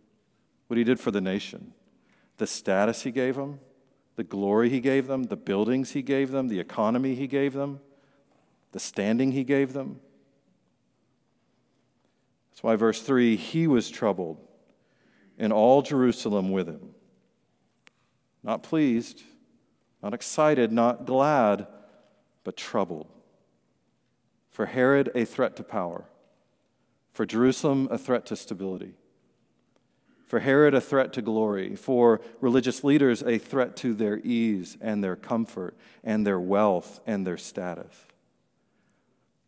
what 0.68 0.78
he 0.78 0.84
did 0.84 1.00
for 1.00 1.12
the 1.12 1.22
nation, 1.22 1.74
the 2.38 2.48
status 2.48 3.04
he 3.04 3.12
gave 3.12 3.36
them, 3.36 3.60
the 4.22 4.28
glory 4.28 4.70
he 4.70 4.80
gave 4.80 5.08
them, 5.08 5.24
the 5.24 5.36
buildings 5.36 5.94
he 5.94 6.04
gave 6.04 6.30
them, 6.30 6.48
the 6.48 6.60
economy 6.60 7.16
he 7.16 7.26
gave 7.26 7.54
them, 7.54 7.80
the 8.72 8.80
standing 8.80 9.32
he 9.32 9.44
gave 9.44 9.74
them. 9.74 10.00
That's 12.52 12.62
why, 12.62 12.76
verse 12.76 13.02
3 13.02 13.36
he 13.36 13.66
was 13.66 13.90
troubled, 13.90 14.38
and 15.40 15.52
all 15.52 15.82
Jerusalem 15.82 16.52
with 16.52 16.68
him. 16.68 16.94
Not 18.44 18.62
pleased, 18.62 19.24
not 20.04 20.14
excited, 20.14 20.72
not 20.72 21.08
glad, 21.08 21.66
but 22.44 22.56
troubled. 22.56 23.08
For 24.52 24.68
Herod, 24.68 25.10
a 25.16 25.26
threat 25.26 25.56
to 25.56 25.64
power. 25.64 26.06
For 27.12 27.26
Jerusalem, 27.26 27.88
a 27.90 27.98
threat 27.98 28.28
to 28.28 28.36
stability. 28.36 28.94
For 30.32 30.40
Herod, 30.40 30.74
a 30.74 30.80
threat 30.80 31.12
to 31.12 31.22
glory. 31.22 31.76
For 31.76 32.22
religious 32.40 32.86
leaders, 32.86 33.22
a 33.22 33.38
threat 33.38 33.76
to 33.76 33.94
their 33.94 34.18
ease 34.20 34.78
and 34.80 35.04
their 35.04 35.18
comfort 35.18 35.76
and 36.06 36.26
their 36.26 36.40
wealth 36.40 37.02
and 37.06 37.28
their 37.28 37.36
status. 37.36 37.94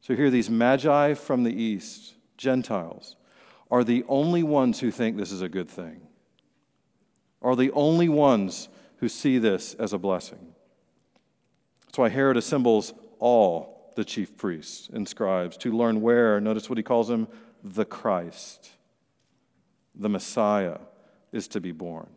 So 0.01 0.13
here, 0.13 0.29
these 0.29 0.49
magi 0.49 1.13
from 1.13 1.43
the 1.43 1.53
east, 1.53 2.15
Gentiles, 2.35 3.15
are 3.71 3.85
the 3.85 4.03
only 4.09 4.43
ones 4.43 4.81
who 4.81 4.91
think 4.91 5.15
this 5.15 5.31
is 5.31 5.41
a 5.41 5.47
good 5.47 5.69
thing, 5.69 6.01
are 7.41 7.55
the 7.55 7.71
only 7.71 8.09
ones 8.09 8.67
who 8.97 9.07
see 9.07 9.37
this 9.37 9.75
as 9.75 9.93
a 9.93 9.97
blessing. 9.97 10.53
That's 11.85 11.97
why 11.97 12.09
Herod 12.09 12.35
assembles 12.35 12.93
all 13.19 13.93
the 13.95 14.03
chief 14.03 14.35
priests 14.35 14.89
and 14.91 15.07
scribes 15.07 15.55
to 15.59 15.71
learn 15.71 16.01
where, 16.01 16.41
notice 16.41 16.69
what 16.69 16.77
he 16.77 16.83
calls 16.83 17.09
him, 17.09 17.29
the 17.63 17.85
Christ, 17.85 18.71
the 19.95 20.09
Messiah, 20.09 20.79
is 21.31 21.47
to 21.49 21.59
be 21.59 21.71
born. 21.71 22.07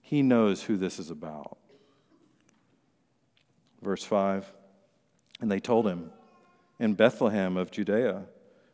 He 0.00 0.22
knows 0.22 0.62
who 0.62 0.76
this 0.76 0.98
is 0.98 1.10
about. 1.10 1.58
Verse 3.82 4.04
5 4.04 4.52
And 5.40 5.50
they 5.50 5.60
told 5.60 5.86
him, 5.86 6.10
In 6.78 6.94
Bethlehem 6.94 7.56
of 7.56 7.70
Judea, 7.70 8.24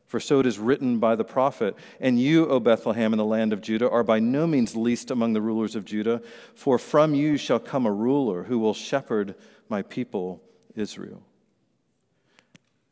for 0.07 0.21
so 0.21 0.39
it 0.39 0.47
is 0.47 0.59
written 0.59 0.99
by 0.99 1.17
the 1.17 1.25
prophet, 1.25 1.75
And 2.01 2.21
you, 2.21 2.47
O 2.49 2.61
Bethlehem, 2.61 3.13
in 3.13 3.19
the 3.19 3.25
land 3.25 3.53
of 3.53 3.61
Judah, 3.61 3.91
are 3.91 4.05
by 4.05 4.21
no 4.21 4.47
means 4.47 4.77
least 4.77 5.11
among 5.11 5.33
the 5.33 5.41
rulers 5.41 5.75
of 5.75 5.85
Judah, 5.85 6.21
for 6.55 6.79
from 6.79 7.15
you 7.15 7.37
shall 7.37 7.59
come 7.59 7.87
a 7.87 7.93
ruler 7.93 8.45
who 8.45 8.59
will 8.59 8.75
shepherd 8.75 9.35
my 9.69 9.83
people 9.83 10.43
Israel. 10.77 11.23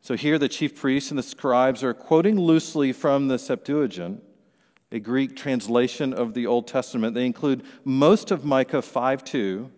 So 0.01 0.17
here 0.17 0.39
the 0.39 0.49
chief 0.49 0.75
priests 0.75 1.11
and 1.11 1.19
the 1.19 1.23
scribes 1.23 1.85
are 1.85 1.95
quoting 1.95 2.41
loosely 2.41 2.93
from 2.93 3.29
the 3.29 3.39
Septuagint, 3.39 4.23
a 4.93 5.01
Greek 5.01 5.35
translation 5.35 6.13
of 6.13 6.35
the 6.35 6.47
Old 6.47 6.69
Testament. 6.69 7.15
They 7.15 7.27
include 7.27 7.65
most 7.85 8.31
of 8.31 8.45
Micah 8.45 8.83
5 8.83 9.25
2, 9.25 9.71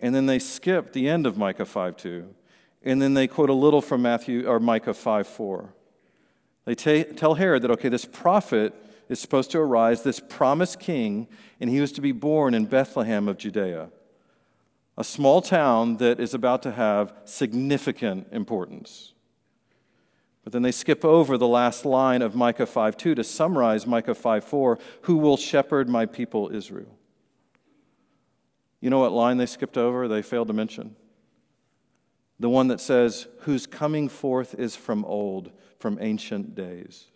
and 0.00 0.14
then 0.14 0.26
they 0.26 0.38
skip 0.38 0.92
the 0.92 1.08
end 1.08 1.26
of 1.26 1.38
Micah 1.38 1.64
5 1.64 1.96
2, 1.96 2.34
and 2.82 3.00
then 3.00 3.14
they 3.14 3.26
quote 3.26 3.48
a 3.48 3.54
little 3.54 3.80
from 3.80 4.02
Matthew 4.02 4.46
or 4.46 4.60
Micah 4.60 4.94
5 4.94 5.26
4. 5.26 5.74
They 6.64 6.74
t- 6.74 7.04
tell 7.04 7.34
Herod 7.34 7.62
that, 7.62 7.70
okay, 7.70 7.88
this 7.88 8.04
prophet 8.04 8.74
is 9.08 9.20
supposed 9.20 9.50
to 9.52 9.58
arise, 9.58 10.02
this 10.02 10.20
promised 10.20 10.78
king, 10.80 11.28
and 11.60 11.70
he 11.70 11.80
was 11.80 11.92
to 11.92 12.00
be 12.00 12.12
born 12.12 12.52
in 12.52 12.66
Bethlehem 12.66 13.28
of 13.28 13.38
Judea 13.38 13.88
a 14.96 15.04
small 15.04 15.40
town 15.40 15.96
that 15.96 16.20
is 16.20 16.34
about 16.34 16.62
to 16.62 16.72
have 16.72 17.14
significant 17.24 18.28
importance. 18.30 19.11
But 20.44 20.52
then 20.52 20.62
they 20.62 20.72
skip 20.72 21.04
over 21.04 21.38
the 21.38 21.46
last 21.46 21.84
line 21.84 22.20
of 22.20 22.34
Micah 22.34 22.66
5:2 22.66 23.14
to 23.14 23.24
summarize 23.24 23.86
Micah 23.86 24.14
5:4, 24.14 24.78
who 25.02 25.16
will 25.16 25.36
shepherd 25.36 25.88
my 25.88 26.06
people 26.06 26.50
Israel. 26.52 26.98
You 28.80 28.90
know 28.90 28.98
what 28.98 29.12
line 29.12 29.36
they 29.36 29.46
skipped 29.46 29.78
over? 29.78 30.08
They 30.08 30.22
failed 30.22 30.48
to 30.48 30.54
mention. 30.54 30.96
The 32.40 32.48
one 32.48 32.66
that 32.68 32.80
says, 32.80 33.28
whose 33.42 33.66
coming 33.68 34.08
forth 34.08 34.54
is 34.58 34.74
from 34.74 35.04
old, 35.04 35.52
from 35.78 35.98
ancient 36.00 36.56
days. 36.56 37.06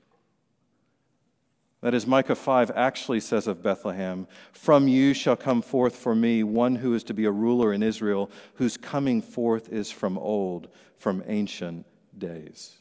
That 1.81 1.95
is, 1.95 2.07
Micah 2.07 2.37
5 2.37 2.71
actually 2.75 3.21
says 3.21 3.49
of 3.49 3.63
Bethlehem, 3.63 4.29
From 4.53 4.87
you 4.87 5.13
shall 5.13 5.37
come 5.37 5.63
forth 5.63 5.97
for 5.97 6.15
me 6.15 6.45
one 6.45 6.77
who 6.77 6.95
is 6.95 7.03
to 7.05 7.15
be 7.15 7.25
a 7.25 7.31
ruler 7.33 7.73
in 7.73 7.83
Israel, 7.83 8.31
whose 8.55 8.77
coming 8.77 9.21
forth 9.21 9.73
is 9.73 9.91
from 9.91 10.17
old, 10.17 10.69
from 10.97 11.25
ancient 11.27 11.85
days. 12.17 12.79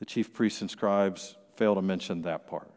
The 0.00 0.06
chief 0.06 0.32
priests 0.32 0.60
and 0.60 0.70
scribes 0.70 1.36
fail 1.54 1.76
to 1.76 1.82
mention 1.82 2.22
that 2.22 2.46
part, 2.46 2.70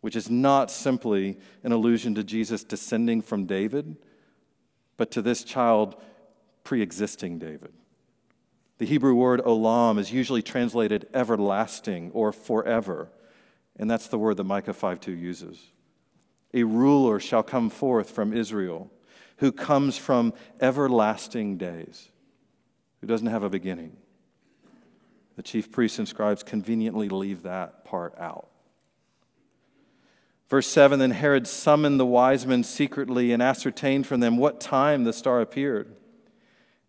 which 0.00 0.16
is 0.16 0.28
not 0.28 0.70
simply 0.70 1.38
an 1.62 1.72
allusion 1.72 2.14
to 2.16 2.24
Jesus 2.24 2.64
descending 2.64 3.22
from 3.22 3.46
David, 3.46 3.96
but 4.96 5.10
to 5.12 5.22
this 5.22 5.44
child 5.44 5.96
pre 6.64 6.82
existing 6.82 7.38
David. 7.38 7.72
The 8.78 8.86
Hebrew 8.86 9.14
word 9.14 9.40
olam 9.40 9.98
is 9.98 10.12
usually 10.12 10.42
translated 10.42 11.08
everlasting 11.14 12.10
or 12.12 12.32
forever. 12.32 13.08
And 13.76 13.88
that's 13.90 14.08
the 14.08 14.18
word 14.18 14.38
that 14.38 14.44
Micah 14.44 14.74
5:2 14.74 15.12
uses. 15.12 15.70
A 16.52 16.64
ruler 16.64 17.20
shall 17.20 17.44
come 17.44 17.70
forth 17.70 18.10
from 18.10 18.32
Israel, 18.32 18.90
who 19.36 19.52
comes 19.52 19.96
from 19.96 20.34
everlasting 20.60 21.58
days, 21.58 22.10
who 23.00 23.06
doesn't 23.06 23.28
have 23.28 23.42
a 23.42 23.48
beginning. 23.48 23.96
The 25.36 25.42
chief 25.42 25.70
priests 25.70 25.98
and 25.98 26.08
scribes 26.08 26.42
conveniently 26.42 27.08
leave 27.08 27.42
that 27.42 27.84
part 27.84 28.14
out. 28.18 28.48
Verse 30.48 30.66
7 30.66 30.98
Then 30.98 31.12
Herod 31.12 31.46
summoned 31.46 31.98
the 31.98 32.06
wise 32.06 32.46
men 32.46 32.62
secretly 32.62 33.32
and 33.32 33.42
ascertained 33.42 34.06
from 34.06 34.20
them 34.20 34.36
what 34.36 34.60
time 34.60 35.04
the 35.04 35.12
star 35.12 35.40
appeared. 35.40 35.96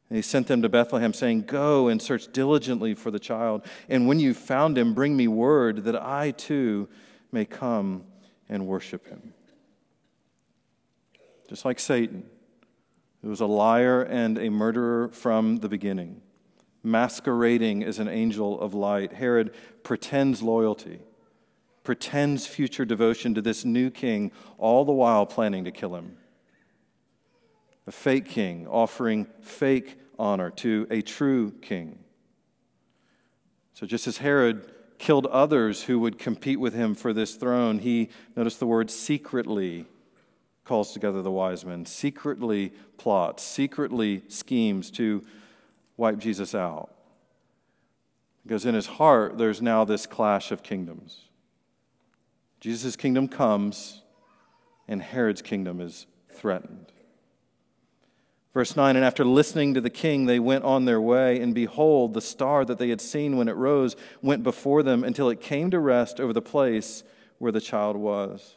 And 0.09 0.17
he 0.17 0.21
sent 0.21 0.47
them 0.47 0.61
to 0.61 0.69
Bethlehem, 0.69 1.13
saying, 1.13 1.43
Go 1.43 1.87
and 1.87 2.01
search 2.01 2.31
diligently 2.31 2.93
for 2.93 3.09
the 3.09 3.19
child. 3.19 3.65
And 3.87 4.07
when 4.07 4.19
you've 4.19 4.37
found 4.37 4.77
him, 4.77 4.93
bring 4.93 5.15
me 5.15 5.27
word 5.27 5.85
that 5.85 5.95
I 5.95 6.31
too 6.31 6.89
may 7.31 7.45
come 7.45 8.03
and 8.49 8.67
worship 8.67 9.07
him. 9.07 9.33
Just 11.47 11.65
like 11.65 11.79
Satan, 11.79 12.25
who 13.21 13.29
was 13.29 13.39
a 13.39 13.45
liar 13.45 14.03
and 14.03 14.37
a 14.37 14.49
murderer 14.49 15.07
from 15.07 15.57
the 15.57 15.69
beginning, 15.69 16.21
masquerading 16.83 17.83
as 17.83 17.97
an 17.97 18.09
angel 18.09 18.59
of 18.59 18.73
light, 18.73 19.13
Herod 19.13 19.53
pretends 19.83 20.43
loyalty, 20.43 20.99
pretends 21.83 22.45
future 22.45 22.85
devotion 22.85 23.33
to 23.33 23.41
this 23.41 23.63
new 23.63 23.89
king, 23.89 24.31
all 24.57 24.83
the 24.85 24.91
while 24.91 25.25
planning 25.25 25.63
to 25.63 25.71
kill 25.71 25.95
him. 25.95 26.17
A 27.87 27.91
fake 27.91 28.25
king 28.25 28.67
offering 28.67 29.27
fake 29.41 29.97
honor 30.19 30.49
to 30.51 30.87
a 30.91 31.01
true 31.01 31.51
king. 31.61 31.99
So, 33.73 33.87
just 33.87 34.07
as 34.07 34.17
Herod 34.17 34.71
killed 34.99 35.25
others 35.27 35.83
who 35.83 35.99
would 35.99 36.17
compete 36.17 36.59
with 36.59 36.73
him 36.73 36.95
for 36.95 37.11
this 37.11 37.35
throne, 37.35 37.79
he, 37.79 38.09
notice 38.35 38.55
the 38.55 38.67
word 38.67 38.91
secretly, 38.91 39.85
calls 40.63 40.93
together 40.93 41.21
the 41.21 41.31
wise 41.31 41.65
men, 41.65 41.85
secretly 41.85 42.71
plots, 42.97 43.43
secretly 43.43 44.21
schemes 44.29 44.89
to 44.91 45.23
wipe 45.97 46.17
Jesus 46.17 46.55
out. 46.55 46.93
Because 48.43 48.65
in 48.65 48.75
his 48.75 48.87
heart, 48.87 49.37
there's 49.37 49.61
now 49.61 49.85
this 49.85 50.05
clash 50.05 50.51
of 50.51 50.63
kingdoms. 50.63 51.29
Jesus' 52.59 52.95
kingdom 52.95 53.27
comes, 53.27 54.01
and 54.87 55.01
Herod's 55.01 55.41
kingdom 55.41 55.79
is 55.79 56.05
threatened. 56.29 56.91
Verse 58.53 58.75
9 58.75 58.95
And 58.95 59.05
after 59.05 59.25
listening 59.25 59.73
to 59.73 59.81
the 59.81 59.89
king, 59.89 60.25
they 60.25 60.39
went 60.39 60.63
on 60.63 60.85
their 60.85 61.01
way, 61.01 61.39
and 61.39 61.55
behold, 61.55 62.13
the 62.13 62.21
star 62.21 62.65
that 62.65 62.77
they 62.77 62.89
had 62.89 63.01
seen 63.01 63.37
when 63.37 63.47
it 63.47 63.55
rose 63.55 63.95
went 64.21 64.43
before 64.43 64.83
them 64.83 65.03
until 65.03 65.29
it 65.29 65.41
came 65.41 65.71
to 65.71 65.79
rest 65.79 66.19
over 66.19 66.33
the 66.33 66.41
place 66.41 67.03
where 67.39 67.51
the 67.51 67.61
child 67.61 67.95
was. 67.95 68.55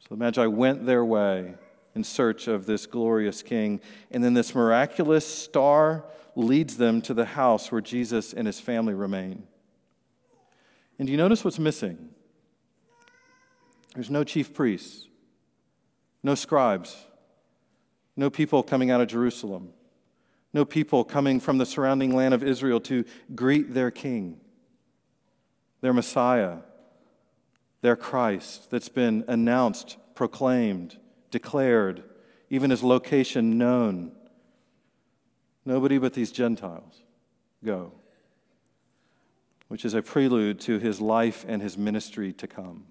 So 0.00 0.06
the 0.10 0.16
Magi 0.16 0.46
went 0.46 0.86
their 0.86 1.04
way 1.04 1.54
in 1.94 2.04
search 2.04 2.48
of 2.48 2.66
this 2.66 2.86
glorious 2.86 3.42
king. 3.42 3.80
And 4.10 4.22
then 4.22 4.34
this 4.34 4.54
miraculous 4.54 5.26
star 5.26 6.04
leads 6.34 6.76
them 6.76 7.02
to 7.02 7.14
the 7.14 7.24
house 7.26 7.70
where 7.70 7.80
Jesus 7.80 8.32
and 8.32 8.46
his 8.46 8.60
family 8.60 8.94
remain. 8.94 9.44
And 10.98 11.06
do 11.06 11.12
you 11.12 11.18
notice 11.18 11.44
what's 11.44 11.58
missing? 11.58 12.10
There's 13.94 14.10
no 14.10 14.24
chief 14.24 14.54
priests, 14.54 15.06
no 16.22 16.34
scribes 16.34 16.96
no 18.16 18.30
people 18.30 18.62
coming 18.62 18.90
out 18.90 19.00
of 19.00 19.08
Jerusalem. 19.08 19.72
No 20.52 20.64
people 20.64 21.04
coming 21.04 21.40
from 21.40 21.58
the 21.58 21.66
surrounding 21.66 22.14
land 22.14 22.34
of 22.34 22.42
Israel 22.42 22.80
to 22.80 23.04
greet 23.34 23.72
their 23.72 23.90
king, 23.90 24.38
their 25.80 25.94
Messiah, 25.94 26.58
their 27.80 27.96
Christ 27.96 28.70
that's 28.70 28.90
been 28.90 29.24
announced, 29.28 29.96
proclaimed, 30.14 30.98
declared, 31.32 32.04
even 32.48 32.70
his 32.70 32.84
location 32.84 33.58
known. 33.58 34.12
Nobody 35.64 35.98
but 35.98 36.14
these 36.14 36.30
Gentiles 36.30 37.02
go, 37.64 37.92
which 39.66 39.84
is 39.84 39.94
a 39.94 40.02
prelude 40.02 40.60
to 40.60 40.78
his 40.78 41.00
life 41.00 41.44
and 41.48 41.60
his 41.60 41.76
ministry 41.76 42.32
to 42.34 42.46
come. 42.46 42.84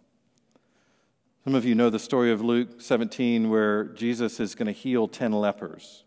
Some 1.46 1.56
of 1.56 1.64
you 1.64 1.74
know 1.74 1.90
the 1.90 2.00
story 2.00 2.32
of 2.32 2.42
Luke 2.42 2.82
17 2.82 3.50
where 3.50 3.86
Jesus 3.86 4.40
is 4.40 4.54
going 4.54 4.68
to 4.68 4.72
heal 4.72 5.08
10 5.08 5.32
lepers. 5.32 6.04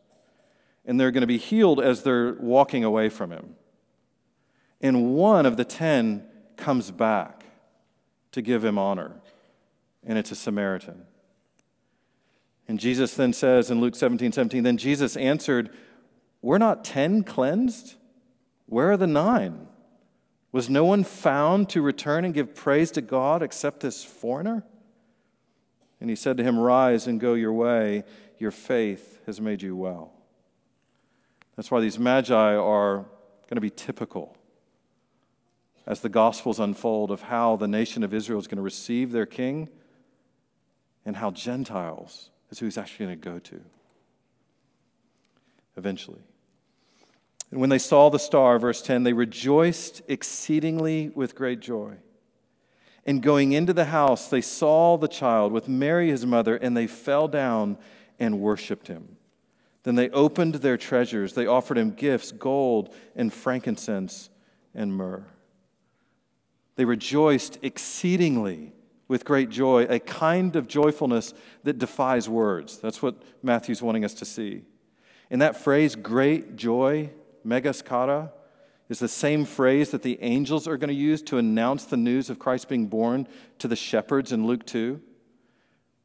And 0.86 1.00
they're 1.00 1.10
going 1.10 1.22
to 1.22 1.26
be 1.26 1.38
healed 1.38 1.80
as 1.80 2.02
they're 2.02 2.34
walking 2.34 2.84
away 2.84 3.08
from 3.08 3.30
him. 3.30 3.56
And 4.80 5.14
one 5.14 5.46
of 5.46 5.56
the 5.56 5.64
10 5.64 6.26
comes 6.56 6.90
back 6.90 7.46
to 8.32 8.42
give 8.42 8.64
him 8.64 8.78
honor, 8.78 9.12
and 10.04 10.18
it's 10.18 10.30
a 10.30 10.34
Samaritan. 10.34 11.06
And 12.66 12.80
Jesus 12.80 13.14
then 13.14 13.32
says 13.32 13.70
in 13.70 13.80
Luke 13.80 13.94
17 13.94 14.32
17, 14.32 14.62
then 14.62 14.76
Jesus 14.76 15.16
answered, 15.16 15.70
We're 16.40 16.58
not 16.58 16.84
10 16.84 17.24
cleansed? 17.24 17.94
Where 18.66 18.92
are 18.92 18.96
the 18.96 19.06
nine? 19.06 19.68
Was 20.52 20.70
no 20.70 20.84
one 20.84 21.04
found 21.04 21.68
to 21.70 21.82
return 21.82 22.24
and 22.24 22.32
give 22.32 22.54
praise 22.54 22.90
to 22.92 23.00
God 23.00 23.42
except 23.42 23.80
this 23.80 24.04
foreigner? 24.04 24.64
And 26.00 26.08
he 26.08 26.16
said 26.16 26.36
to 26.36 26.44
him, 26.44 26.58
Rise 26.58 27.06
and 27.06 27.20
go 27.20 27.34
your 27.34 27.52
way. 27.52 28.04
Your 28.38 28.50
faith 28.50 29.20
has 29.26 29.40
made 29.40 29.62
you 29.62 29.76
well. 29.76 30.12
That's 31.56 31.70
why 31.70 31.80
these 31.80 31.98
magi 31.98 32.54
are 32.54 32.98
going 33.48 33.56
to 33.56 33.60
be 33.60 33.70
typical 33.70 34.36
as 35.86 36.00
the 36.00 36.08
Gospels 36.08 36.58
unfold 36.58 37.10
of 37.10 37.22
how 37.22 37.56
the 37.56 37.68
nation 37.68 38.02
of 38.02 38.14
Israel 38.14 38.38
is 38.38 38.46
going 38.46 38.56
to 38.56 38.62
receive 38.62 39.12
their 39.12 39.26
king 39.26 39.68
and 41.04 41.16
how 41.16 41.30
Gentiles 41.30 42.30
who 42.58 42.66
he's 42.66 42.78
actually 42.78 43.06
going 43.06 43.20
to 43.20 43.30
go 43.30 43.38
to 43.38 43.60
eventually. 45.76 46.22
And 47.50 47.60
when 47.60 47.70
they 47.70 47.78
saw 47.78 48.10
the 48.10 48.18
star, 48.18 48.58
verse 48.58 48.82
10, 48.82 49.02
they 49.02 49.12
rejoiced 49.12 50.02
exceedingly 50.08 51.10
with 51.14 51.34
great 51.34 51.60
joy. 51.60 51.94
And 53.06 53.22
going 53.22 53.52
into 53.52 53.72
the 53.72 53.86
house, 53.86 54.28
they 54.28 54.40
saw 54.40 54.96
the 54.96 55.08
child 55.08 55.52
with 55.52 55.68
Mary, 55.68 56.08
his 56.08 56.24
mother, 56.24 56.56
and 56.56 56.76
they 56.76 56.86
fell 56.86 57.28
down 57.28 57.76
and 58.18 58.40
worshiped 58.40 58.88
him. 58.88 59.16
Then 59.82 59.94
they 59.94 60.08
opened 60.10 60.56
their 60.56 60.78
treasures. 60.78 61.34
They 61.34 61.46
offered 61.46 61.76
him 61.76 61.90
gifts 61.90 62.32
gold 62.32 62.94
and 63.14 63.32
frankincense 63.32 64.30
and 64.74 64.94
myrrh. 64.94 65.26
They 66.76 66.86
rejoiced 66.86 67.58
exceedingly 67.62 68.72
with 69.08 69.24
great 69.24 69.50
joy, 69.50 69.84
a 69.84 69.98
kind 69.98 70.56
of 70.56 70.66
joyfulness 70.66 71.34
that 71.64 71.78
defies 71.78 72.28
words. 72.28 72.78
That's 72.78 73.02
what 73.02 73.22
Matthew's 73.42 73.82
wanting 73.82 74.04
us 74.04 74.14
to 74.14 74.24
see. 74.24 74.62
In 75.30 75.38
that 75.40 75.56
phrase, 75.56 75.94
great 75.94 76.56
joy, 76.56 77.10
megaskata, 77.46 78.30
is 78.88 78.98
the 78.98 79.08
same 79.08 79.44
phrase 79.44 79.90
that 79.90 80.02
the 80.02 80.18
angels 80.22 80.68
are 80.68 80.76
going 80.76 80.88
to 80.88 80.94
use 80.94 81.22
to 81.22 81.38
announce 81.38 81.84
the 81.84 81.96
news 81.96 82.30
of 82.30 82.38
Christ 82.38 82.68
being 82.68 82.86
born 82.86 83.26
to 83.58 83.68
the 83.68 83.76
shepherds 83.76 84.32
in 84.32 84.46
Luke 84.46 84.66
2. 84.66 85.00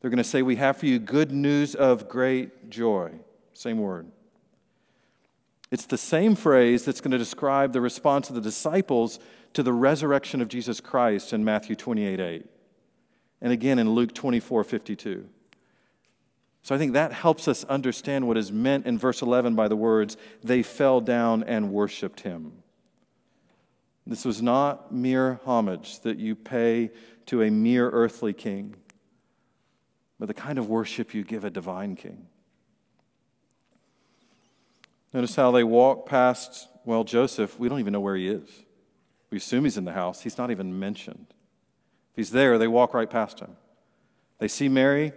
They're 0.01 0.09
going 0.09 0.17
to 0.17 0.23
say, 0.23 0.41
We 0.41 0.55
have 0.57 0.77
for 0.77 0.85
you 0.85 0.99
good 0.99 1.31
news 1.31 1.75
of 1.75 2.07
great 2.07 2.69
joy. 2.69 3.11
Same 3.53 3.79
word. 3.79 4.07
It's 5.71 5.85
the 5.85 5.97
same 5.97 6.35
phrase 6.35 6.85
that's 6.85 7.01
going 7.01 7.11
to 7.11 7.17
describe 7.17 7.73
the 7.73 7.81
response 7.81 8.29
of 8.29 8.35
the 8.35 8.41
disciples 8.41 9.19
to 9.53 9.61
the 9.61 9.73
resurrection 9.73 10.41
of 10.41 10.47
Jesus 10.47 10.79
Christ 10.79 11.33
in 11.33 11.43
Matthew 11.43 11.75
28 11.75 12.19
8. 12.19 12.45
And 13.41 13.53
again 13.53 13.79
in 13.79 13.91
Luke 13.91 14.13
24 14.13 14.63
52. 14.63 15.29
So 16.61 16.75
I 16.75 16.77
think 16.77 16.93
that 16.93 17.13
helps 17.13 17.47
us 17.47 17.63
understand 17.65 18.27
what 18.27 18.37
is 18.37 18.51
meant 18.51 18.85
in 18.85 18.97
verse 18.97 19.21
11 19.21 19.55
by 19.55 19.67
the 19.67 19.75
words, 19.75 20.17
they 20.43 20.61
fell 20.61 21.01
down 21.01 21.43
and 21.43 21.71
worshiped 21.71 22.21
him. 22.21 22.63
This 24.05 24.25
was 24.25 24.41
not 24.41 24.93
mere 24.93 25.39
homage 25.45 25.99
that 26.01 26.17
you 26.17 26.35
pay 26.35 26.91
to 27.27 27.43
a 27.43 27.49
mere 27.49 27.89
earthly 27.89 28.33
king, 28.33 28.75
but 30.19 30.27
the 30.27 30.33
kind 30.33 30.57
of 30.57 30.67
worship 30.67 31.13
you 31.13 31.23
give 31.23 31.45
a 31.45 31.49
divine 31.49 31.95
king. 31.95 32.25
Notice 35.13 35.35
how 35.35 35.51
they 35.51 35.63
walk 35.63 36.07
past, 36.07 36.67
well, 36.85 37.03
Joseph, 37.03 37.59
we 37.59 37.69
don't 37.69 37.79
even 37.79 37.93
know 37.93 37.99
where 37.99 38.15
he 38.15 38.27
is. 38.27 38.49
We 39.31 39.37
assume 39.37 39.63
he's 39.63 39.77
in 39.77 39.85
the 39.85 39.93
house. 39.93 40.21
He's 40.21 40.37
not 40.37 40.51
even 40.51 40.77
mentioned. 40.79 41.27
He's 42.19 42.31
there, 42.31 42.57
they 42.57 42.67
walk 42.67 42.93
right 42.93 43.09
past 43.09 43.39
him. 43.39 43.55
They 44.39 44.49
see 44.49 44.67
Mary, 44.67 45.13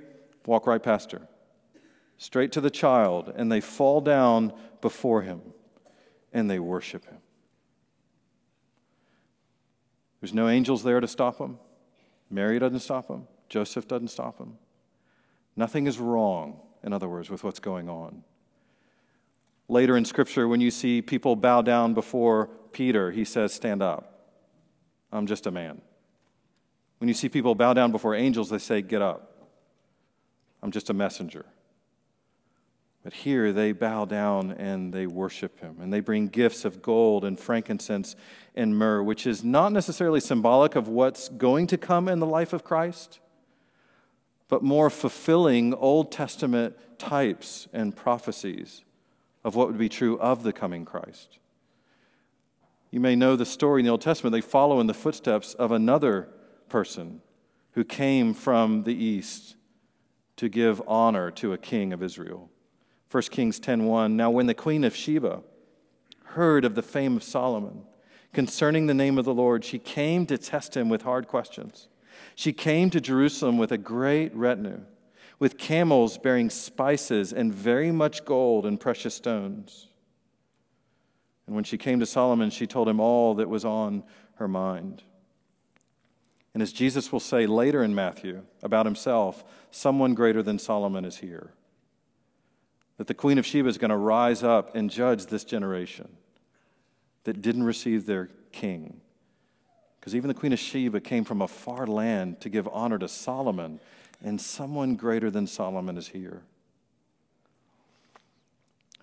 walk 0.46 0.68
right 0.68 0.80
past 0.80 1.10
her, 1.10 1.26
straight 2.16 2.52
to 2.52 2.60
the 2.60 2.70
child, 2.70 3.32
and 3.34 3.50
they 3.50 3.60
fall 3.60 4.00
down 4.00 4.52
before 4.80 5.22
him 5.22 5.40
and 6.32 6.48
they 6.48 6.60
worship 6.60 7.04
him. 7.04 7.18
There's 10.20 10.32
no 10.32 10.48
angels 10.48 10.84
there 10.84 11.00
to 11.00 11.08
stop 11.08 11.38
them. 11.38 11.58
Mary 12.30 12.60
doesn't 12.60 12.78
stop 12.78 13.08
them. 13.08 13.26
Joseph 13.48 13.88
doesn't 13.88 14.06
stop 14.06 14.38
them. 14.38 14.56
Nothing 15.56 15.88
is 15.88 15.98
wrong, 15.98 16.60
in 16.84 16.92
other 16.92 17.08
words, 17.08 17.28
with 17.30 17.42
what's 17.42 17.58
going 17.58 17.88
on. 17.88 18.22
Later 19.66 19.96
in 19.96 20.04
Scripture, 20.04 20.46
when 20.46 20.60
you 20.60 20.70
see 20.70 21.02
people 21.02 21.34
bow 21.34 21.62
down 21.62 21.94
before 21.94 22.46
Peter, 22.70 23.10
he 23.10 23.24
says, 23.24 23.52
Stand 23.52 23.82
up. 23.82 24.28
I'm 25.10 25.26
just 25.26 25.48
a 25.48 25.50
man. 25.50 25.82
When 27.02 27.08
you 27.08 27.14
see 27.14 27.28
people 27.28 27.56
bow 27.56 27.74
down 27.74 27.90
before 27.90 28.14
angels, 28.14 28.48
they 28.48 28.58
say, 28.58 28.80
Get 28.80 29.02
up. 29.02 29.48
I'm 30.62 30.70
just 30.70 30.88
a 30.88 30.94
messenger. 30.94 31.44
But 33.02 33.12
here 33.12 33.52
they 33.52 33.72
bow 33.72 34.04
down 34.04 34.52
and 34.52 34.92
they 34.92 35.08
worship 35.08 35.58
him. 35.58 35.78
And 35.80 35.92
they 35.92 35.98
bring 35.98 36.28
gifts 36.28 36.64
of 36.64 36.80
gold 36.80 37.24
and 37.24 37.40
frankincense 37.40 38.14
and 38.54 38.78
myrrh, 38.78 39.02
which 39.02 39.26
is 39.26 39.42
not 39.42 39.72
necessarily 39.72 40.20
symbolic 40.20 40.76
of 40.76 40.86
what's 40.86 41.28
going 41.28 41.66
to 41.66 41.76
come 41.76 42.06
in 42.06 42.20
the 42.20 42.24
life 42.24 42.52
of 42.52 42.62
Christ, 42.62 43.18
but 44.46 44.62
more 44.62 44.88
fulfilling 44.88 45.74
Old 45.74 46.12
Testament 46.12 46.76
types 47.00 47.66
and 47.72 47.96
prophecies 47.96 48.84
of 49.42 49.56
what 49.56 49.66
would 49.66 49.76
be 49.76 49.88
true 49.88 50.20
of 50.20 50.44
the 50.44 50.52
coming 50.52 50.84
Christ. 50.84 51.40
You 52.92 53.00
may 53.00 53.16
know 53.16 53.34
the 53.34 53.44
story 53.44 53.80
in 53.80 53.86
the 53.86 53.90
Old 53.90 54.02
Testament. 54.02 54.32
They 54.32 54.40
follow 54.40 54.78
in 54.78 54.86
the 54.86 54.94
footsteps 54.94 55.54
of 55.54 55.72
another 55.72 56.28
person 56.72 57.20
who 57.72 57.84
came 57.84 58.32
from 58.32 58.84
the 58.84 58.94
east 58.94 59.56
to 60.36 60.48
give 60.48 60.82
honor 60.88 61.30
to 61.30 61.52
a 61.52 61.58
king 61.58 61.92
of 61.92 62.02
Israel. 62.02 62.48
1 63.10 63.30
Kings 63.30 63.60
10:1 63.60 64.12
Now 64.12 64.30
when 64.30 64.46
the 64.46 64.54
queen 64.54 64.82
of 64.82 64.96
Sheba 64.96 65.42
heard 66.24 66.64
of 66.64 66.74
the 66.74 66.82
fame 66.82 67.14
of 67.14 67.22
Solomon 67.22 67.84
concerning 68.32 68.86
the 68.86 68.94
name 68.94 69.18
of 69.18 69.26
the 69.26 69.34
Lord 69.34 69.66
she 69.66 69.78
came 69.78 70.24
to 70.26 70.38
test 70.38 70.74
him 70.74 70.88
with 70.88 71.02
hard 71.02 71.28
questions. 71.28 71.88
She 72.34 72.54
came 72.54 72.88
to 72.88 73.02
Jerusalem 73.02 73.58
with 73.58 73.70
a 73.70 73.78
great 73.78 74.34
retinue 74.34 74.80
with 75.38 75.58
camels 75.58 76.16
bearing 76.16 76.48
spices 76.48 77.34
and 77.34 77.52
very 77.52 77.92
much 77.92 78.24
gold 78.24 78.64
and 78.64 78.80
precious 78.80 79.14
stones. 79.14 79.88
And 81.46 81.54
when 81.54 81.64
she 81.64 81.76
came 81.76 82.00
to 82.00 82.06
Solomon 82.06 82.48
she 82.48 82.66
told 82.66 82.88
him 82.88 82.98
all 82.98 83.34
that 83.34 83.50
was 83.50 83.64
on 83.66 84.04
her 84.36 84.48
mind. 84.48 85.02
And 86.54 86.62
as 86.62 86.72
Jesus 86.72 87.10
will 87.10 87.20
say 87.20 87.46
later 87.46 87.82
in 87.82 87.94
Matthew 87.94 88.42
about 88.62 88.86
himself, 88.86 89.42
someone 89.70 90.14
greater 90.14 90.42
than 90.42 90.58
Solomon 90.58 91.04
is 91.04 91.18
here 91.18 91.52
that 93.02 93.06
the 93.08 93.14
Queen 93.14 93.38
of 93.38 93.44
Sheba 93.44 93.68
is 93.68 93.78
going 93.78 93.90
to 93.90 93.96
rise 93.96 94.44
up 94.44 94.76
and 94.76 94.90
judge 94.90 95.26
this 95.26 95.42
generation 95.42 96.08
that 97.24 97.42
didn't 97.42 97.64
receive 97.64 98.06
their 98.06 98.28
king. 98.52 99.00
Because 99.98 100.14
even 100.14 100.28
the 100.28 100.34
Queen 100.34 100.52
of 100.52 100.58
Sheba 100.58 101.00
came 101.00 101.24
from 101.24 101.42
a 101.42 101.48
far 101.48 101.86
land 101.86 102.40
to 102.42 102.48
give 102.48 102.68
honor 102.68 102.98
to 102.98 103.08
Solomon, 103.08 103.80
and 104.22 104.40
someone 104.40 104.94
greater 104.94 105.30
than 105.30 105.46
Solomon 105.46 105.96
is 105.96 106.08
here. 106.08 106.42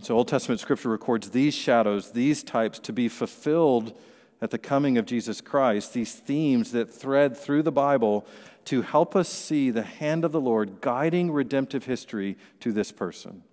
So, 0.02 0.16
Old 0.16 0.30
Testament 0.30 0.62
scripture 0.62 0.88
records 0.88 1.32
these 1.32 1.54
shadows, 1.54 2.12
these 2.12 2.42
types, 2.42 2.80
to 2.80 2.94
be 2.94 3.10
fulfilled 3.10 3.98
at 4.42 4.52
the 4.52 4.58
coming 4.58 4.98
of 4.98 5.06
Jesus 5.06 5.42
Christ, 5.42 5.94
these 5.94 6.14
themes 6.14 6.72
that 6.72 6.90
thread 6.90 7.36
through 7.36 7.64
the 7.64 7.72
Bible 7.72 8.26
to 8.66 8.82
help 8.82 9.16
us 9.16 9.28
see 9.28 9.70
the 9.70 9.84
hand 9.84 10.24
of 10.24 10.32
the 10.32 10.42
Lord 10.42 10.82
guiding 10.82 11.32
redemptive 11.32 11.86
history 11.86 12.38
to 12.60 12.72
this 12.72 12.92
person 12.92 13.44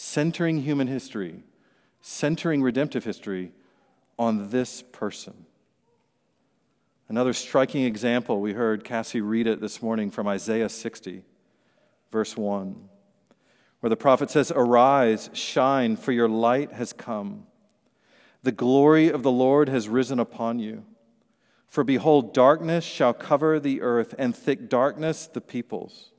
centering 0.00 0.62
human 0.62 0.86
history, 0.86 1.42
centering 2.00 2.62
redemptive 2.62 3.02
history 3.02 3.50
on 4.16 4.48
this 4.50 4.80
person. 4.80 5.44
Another 7.08 7.32
striking 7.32 7.82
example, 7.82 8.40
we 8.40 8.52
heard 8.52 8.84
Cassie 8.84 9.20
read 9.20 9.48
it 9.48 9.60
this 9.60 9.82
morning 9.82 10.12
from 10.12 10.28
Isaiah 10.28 10.68
60, 10.68 11.24
verse 12.12 12.36
1, 12.36 12.88
where 13.80 13.90
the 13.90 13.96
prophet 13.96 14.30
says, 14.30 14.52
Arise, 14.54 15.30
shine, 15.32 15.96
for 15.96 16.12
your 16.12 16.28
light 16.28 16.72
has 16.74 16.92
come. 16.92 17.47
The 18.42 18.52
glory 18.52 19.08
of 19.08 19.22
the 19.22 19.30
Lord 19.30 19.68
has 19.68 19.88
risen 19.88 20.18
upon 20.18 20.58
you. 20.58 20.84
For 21.66 21.84
behold, 21.84 22.32
darkness 22.32 22.84
shall 22.84 23.12
cover 23.12 23.60
the 23.60 23.82
earth, 23.82 24.14
and 24.18 24.34
thick 24.34 24.68
darkness 24.68 25.26
the 25.26 25.40
peoples. 25.40 26.12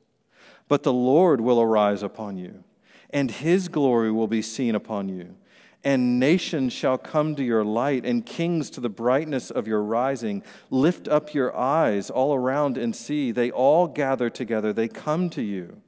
But 0.67 0.84
the 0.84 0.93
Lord 0.93 1.41
will 1.41 1.60
arise 1.60 2.03
upon 2.03 2.38
you, 2.38 2.63
and 3.10 3.32
his 3.32 3.67
glory 3.67 4.12
will 4.12 4.27
be 4.27 4.43
seen 4.43 4.75
upon 4.75 5.10
you. 5.10 5.36
And 5.84 6.19
nations 6.19 6.73
shall 6.73 6.97
come 6.97 7.36
to 7.36 7.43
your 7.43 7.63
light, 7.63 8.05
and 8.05 8.25
kings 8.25 8.69
to 8.71 8.82
the 8.82 8.89
brightness 8.89 9.49
of 9.49 9.67
your 9.67 9.82
rising. 9.82 10.43
Lift 10.69 11.08
up 11.08 11.34
your 11.34 11.55
eyes 11.55 12.10
all 12.10 12.36
around 12.36 12.77
and 12.77 12.95
see. 12.95 13.32
They 13.32 13.49
all 13.49 13.88
gather 13.88 14.29
together, 14.29 14.71
they 14.73 14.88
come 14.88 15.29
to 15.32 15.41
you. 15.41 15.82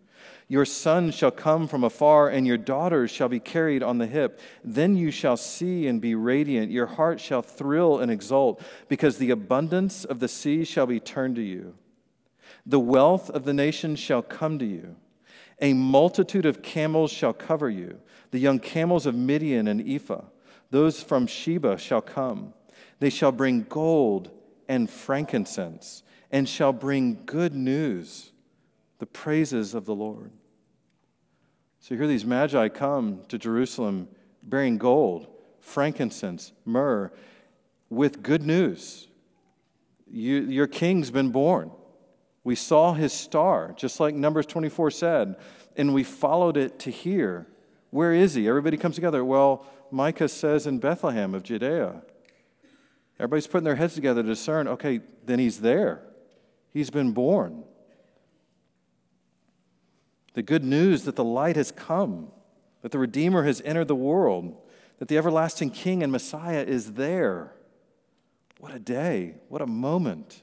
Your 0.51 0.65
sons 0.65 1.15
shall 1.15 1.31
come 1.31 1.65
from 1.65 1.85
afar, 1.85 2.27
and 2.27 2.45
your 2.45 2.57
daughters 2.57 3.09
shall 3.09 3.29
be 3.29 3.39
carried 3.39 3.81
on 3.81 3.99
the 3.99 4.05
hip. 4.05 4.37
Then 4.65 4.97
you 4.97 5.09
shall 5.09 5.37
see 5.37 5.87
and 5.87 6.01
be 6.01 6.13
radiant. 6.13 6.73
Your 6.73 6.87
heart 6.87 7.21
shall 7.21 7.41
thrill 7.41 7.99
and 7.99 8.11
exult, 8.11 8.61
because 8.89 9.17
the 9.17 9.29
abundance 9.31 10.03
of 10.03 10.19
the 10.19 10.27
sea 10.27 10.65
shall 10.65 10.85
be 10.85 10.99
turned 10.99 11.37
to 11.37 11.41
you. 11.41 11.75
The 12.65 12.81
wealth 12.81 13.29
of 13.29 13.45
the 13.45 13.53
nations 13.53 13.99
shall 13.99 14.21
come 14.21 14.59
to 14.59 14.65
you. 14.65 14.97
A 15.61 15.71
multitude 15.71 16.45
of 16.45 16.61
camels 16.61 17.11
shall 17.11 17.31
cover 17.31 17.69
you. 17.69 18.01
The 18.31 18.39
young 18.39 18.59
camels 18.59 19.05
of 19.05 19.15
Midian 19.15 19.69
and 19.69 19.79
Ephah, 19.79 20.25
those 20.69 21.01
from 21.01 21.27
Sheba 21.27 21.77
shall 21.77 22.01
come. 22.01 22.53
They 22.99 23.09
shall 23.09 23.31
bring 23.31 23.63
gold 23.69 24.29
and 24.67 24.89
frankincense, 24.89 26.03
and 26.29 26.49
shall 26.49 26.73
bring 26.73 27.23
good 27.25 27.53
news, 27.53 28.33
the 28.99 29.05
praises 29.05 29.73
of 29.73 29.85
the 29.85 29.95
Lord. 29.95 30.31
So 31.81 31.95
here 31.95 32.05
these 32.05 32.25
magi 32.25 32.69
come 32.69 33.21
to 33.29 33.39
Jerusalem 33.39 34.07
bearing 34.43 34.77
gold, 34.77 35.25
frankincense, 35.59 36.53
myrrh, 36.63 37.11
with 37.89 38.21
good 38.21 38.43
news. 38.43 39.07
You, 40.07 40.41
your 40.41 40.67
king's 40.67 41.09
been 41.09 41.31
born. 41.31 41.71
We 42.43 42.53
saw 42.53 42.93
his 42.93 43.11
star, 43.13 43.73
just 43.75 43.99
like 43.99 44.13
Numbers 44.13 44.45
24 44.45 44.91
said, 44.91 45.35
and 45.75 45.91
we 45.91 46.03
followed 46.03 46.55
it 46.55 46.77
to 46.79 46.91
here. 46.91 47.47
Where 47.89 48.13
is 48.13 48.35
he? 48.35 48.47
Everybody 48.47 48.77
comes 48.77 48.93
together. 48.93 49.25
Well, 49.25 49.65
Micah 49.89 50.29
says 50.29 50.67
in 50.67 50.77
Bethlehem 50.77 51.33
of 51.33 51.41
Judea. 51.41 52.03
Everybody's 53.17 53.47
putting 53.47 53.65
their 53.65 53.75
heads 53.75 53.95
together 53.95 54.21
to 54.21 54.29
discern 54.29 54.67
okay, 54.67 55.01
then 55.25 55.39
he's 55.39 55.61
there. 55.61 56.03
He's 56.71 56.91
been 56.91 57.11
born. 57.11 57.63
The 60.33 60.41
good 60.41 60.63
news 60.63 61.03
that 61.03 61.15
the 61.15 61.23
light 61.23 61.55
has 61.55 61.71
come, 61.71 62.31
that 62.81 62.91
the 62.91 62.99
Redeemer 62.99 63.43
has 63.43 63.61
entered 63.65 63.87
the 63.87 63.95
world, 63.95 64.55
that 64.99 65.07
the 65.07 65.17
everlasting 65.17 65.71
King 65.71 66.03
and 66.03 66.11
Messiah 66.11 66.63
is 66.63 66.93
there. 66.93 67.53
What 68.59 68.73
a 68.73 68.79
day. 68.79 69.35
What 69.49 69.61
a 69.61 69.67
moment. 69.67 70.41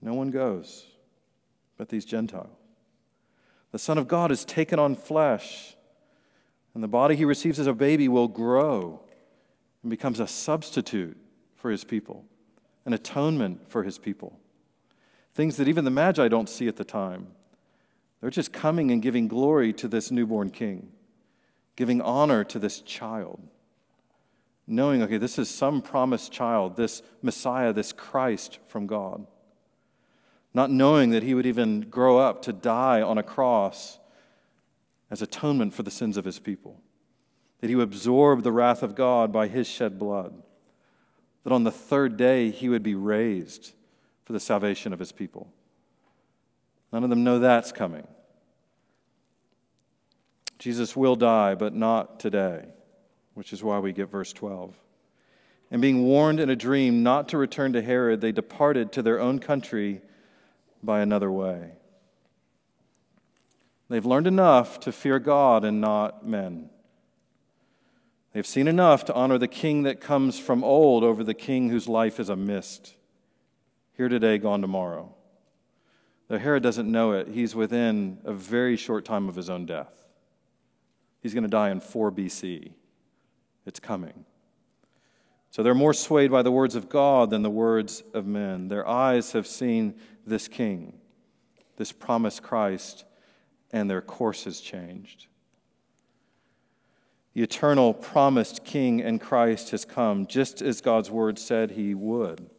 No 0.00 0.14
one 0.14 0.30
goes 0.30 0.86
but 1.78 1.88
these 1.88 2.04
Gentiles. 2.04 2.50
The 3.70 3.78
Son 3.78 3.96
of 3.96 4.08
God 4.08 4.30
is 4.30 4.44
taken 4.44 4.78
on 4.78 4.96
flesh, 4.96 5.76
and 6.74 6.82
the 6.82 6.88
body 6.88 7.16
he 7.16 7.24
receives 7.24 7.60
as 7.60 7.66
a 7.66 7.72
baby 7.72 8.08
will 8.08 8.28
grow 8.28 9.00
and 9.82 9.90
becomes 9.90 10.20
a 10.20 10.26
substitute 10.26 11.16
for 11.54 11.70
his 11.70 11.84
people, 11.84 12.24
an 12.84 12.92
atonement 12.92 13.70
for 13.70 13.84
his 13.84 13.98
people. 13.98 14.38
Things 15.32 15.56
that 15.56 15.68
even 15.68 15.84
the 15.84 15.90
Magi 15.90 16.28
don't 16.28 16.48
see 16.48 16.66
at 16.66 16.76
the 16.76 16.84
time. 16.84 17.28
They're 18.20 18.30
just 18.30 18.52
coming 18.52 18.90
and 18.90 19.00
giving 19.00 19.28
glory 19.28 19.72
to 19.74 19.88
this 19.88 20.10
newborn 20.10 20.50
king, 20.50 20.90
giving 21.76 22.00
honor 22.00 22.42
to 22.44 22.58
this 22.58 22.80
child, 22.80 23.40
knowing, 24.66 25.02
okay, 25.02 25.18
this 25.18 25.38
is 25.38 25.48
some 25.48 25.80
promised 25.80 26.32
child, 26.32 26.76
this 26.76 27.02
Messiah, 27.22 27.72
this 27.72 27.92
Christ 27.92 28.58
from 28.66 28.86
God. 28.86 29.26
Not 30.52 30.70
knowing 30.70 31.10
that 31.10 31.22
he 31.22 31.34
would 31.34 31.46
even 31.46 31.82
grow 31.82 32.18
up 32.18 32.42
to 32.42 32.52
die 32.52 33.00
on 33.02 33.18
a 33.18 33.22
cross 33.22 33.98
as 35.10 35.22
atonement 35.22 35.72
for 35.72 35.82
the 35.82 35.90
sins 35.90 36.16
of 36.16 36.24
his 36.24 36.38
people, 36.38 36.80
that 37.60 37.70
he 37.70 37.76
would 37.76 37.84
absorb 37.84 38.42
the 38.42 38.52
wrath 38.52 38.82
of 38.82 38.94
God 38.94 39.32
by 39.32 39.46
his 39.46 39.66
shed 39.66 39.98
blood, 39.98 40.42
that 41.44 41.52
on 41.52 41.64
the 41.64 41.70
third 41.70 42.16
day 42.16 42.50
he 42.50 42.68
would 42.68 42.82
be 42.82 42.94
raised 42.94 43.74
for 44.24 44.32
the 44.32 44.40
salvation 44.40 44.92
of 44.92 44.98
his 44.98 45.12
people. 45.12 45.52
None 46.92 47.04
of 47.04 47.10
them 47.10 47.24
know 47.24 47.38
that's 47.38 47.72
coming. 47.72 48.06
Jesus 50.58 50.96
will 50.96 51.16
die, 51.16 51.54
but 51.54 51.74
not 51.74 52.18
today, 52.18 52.64
which 53.34 53.52
is 53.52 53.62
why 53.62 53.78
we 53.78 53.92
get 53.92 54.10
verse 54.10 54.32
12. 54.32 54.74
And 55.70 55.82
being 55.82 56.04
warned 56.04 56.40
in 56.40 56.50
a 56.50 56.56
dream 56.56 57.02
not 57.02 57.28
to 57.28 57.38
return 57.38 57.74
to 57.74 57.82
Herod, 57.82 58.20
they 58.20 58.32
departed 58.32 58.92
to 58.92 59.02
their 59.02 59.20
own 59.20 59.38
country 59.38 60.00
by 60.82 61.00
another 61.00 61.30
way. 61.30 61.72
They've 63.88 64.04
learned 64.04 64.26
enough 64.26 64.80
to 64.80 64.92
fear 64.92 65.18
God 65.18 65.64
and 65.64 65.80
not 65.80 66.26
men. 66.26 66.70
They've 68.32 68.46
seen 68.46 68.68
enough 68.68 69.04
to 69.06 69.14
honor 69.14 69.38
the 69.38 69.48
king 69.48 69.84
that 69.84 70.00
comes 70.00 70.38
from 70.38 70.62
old 70.62 71.02
over 71.04 71.24
the 71.24 71.34
king 71.34 71.70
whose 71.70 71.88
life 71.88 72.20
is 72.20 72.28
a 72.28 72.36
mist. 72.36 72.94
Here 73.96 74.08
today, 74.08 74.38
gone 74.38 74.60
tomorrow. 74.60 75.14
Though 76.28 76.38
Herod 76.38 76.62
doesn't 76.62 76.90
know 76.90 77.12
it, 77.12 77.28
he's 77.28 77.54
within 77.54 78.18
a 78.24 78.32
very 78.32 78.76
short 78.76 79.04
time 79.04 79.28
of 79.28 79.34
his 79.34 79.48
own 79.48 79.64
death. 79.64 80.04
He's 81.20 81.34
going 81.34 81.44
to 81.44 81.48
die 81.48 81.70
in 81.70 81.80
4 81.80 82.12
BC. 82.12 82.72
It's 83.66 83.80
coming. 83.80 84.24
So 85.50 85.62
they're 85.62 85.74
more 85.74 85.94
swayed 85.94 86.30
by 86.30 86.42
the 86.42 86.52
words 86.52 86.74
of 86.74 86.88
God 86.88 87.30
than 87.30 87.42
the 87.42 87.50
words 87.50 88.02
of 88.12 88.26
men. 88.26 88.68
Their 88.68 88.86
eyes 88.86 89.32
have 89.32 89.46
seen 89.46 89.94
this 90.26 90.46
king, 90.46 90.98
this 91.76 91.90
promised 91.90 92.42
Christ, 92.42 93.04
and 93.72 93.88
their 93.88 94.02
course 94.02 94.44
has 94.44 94.60
changed. 94.60 95.26
The 97.32 97.42
eternal 97.42 97.94
promised 97.94 98.64
king 98.64 99.00
and 99.00 99.20
Christ 99.20 99.70
has 99.70 99.84
come 99.84 100.26
just 100.26 100.60
as 100.60 100.80
God's 100.80 101.10
word 101.10 101.38
said 101.38 101.70
he 101.70 101.94
would. 101.94 102.50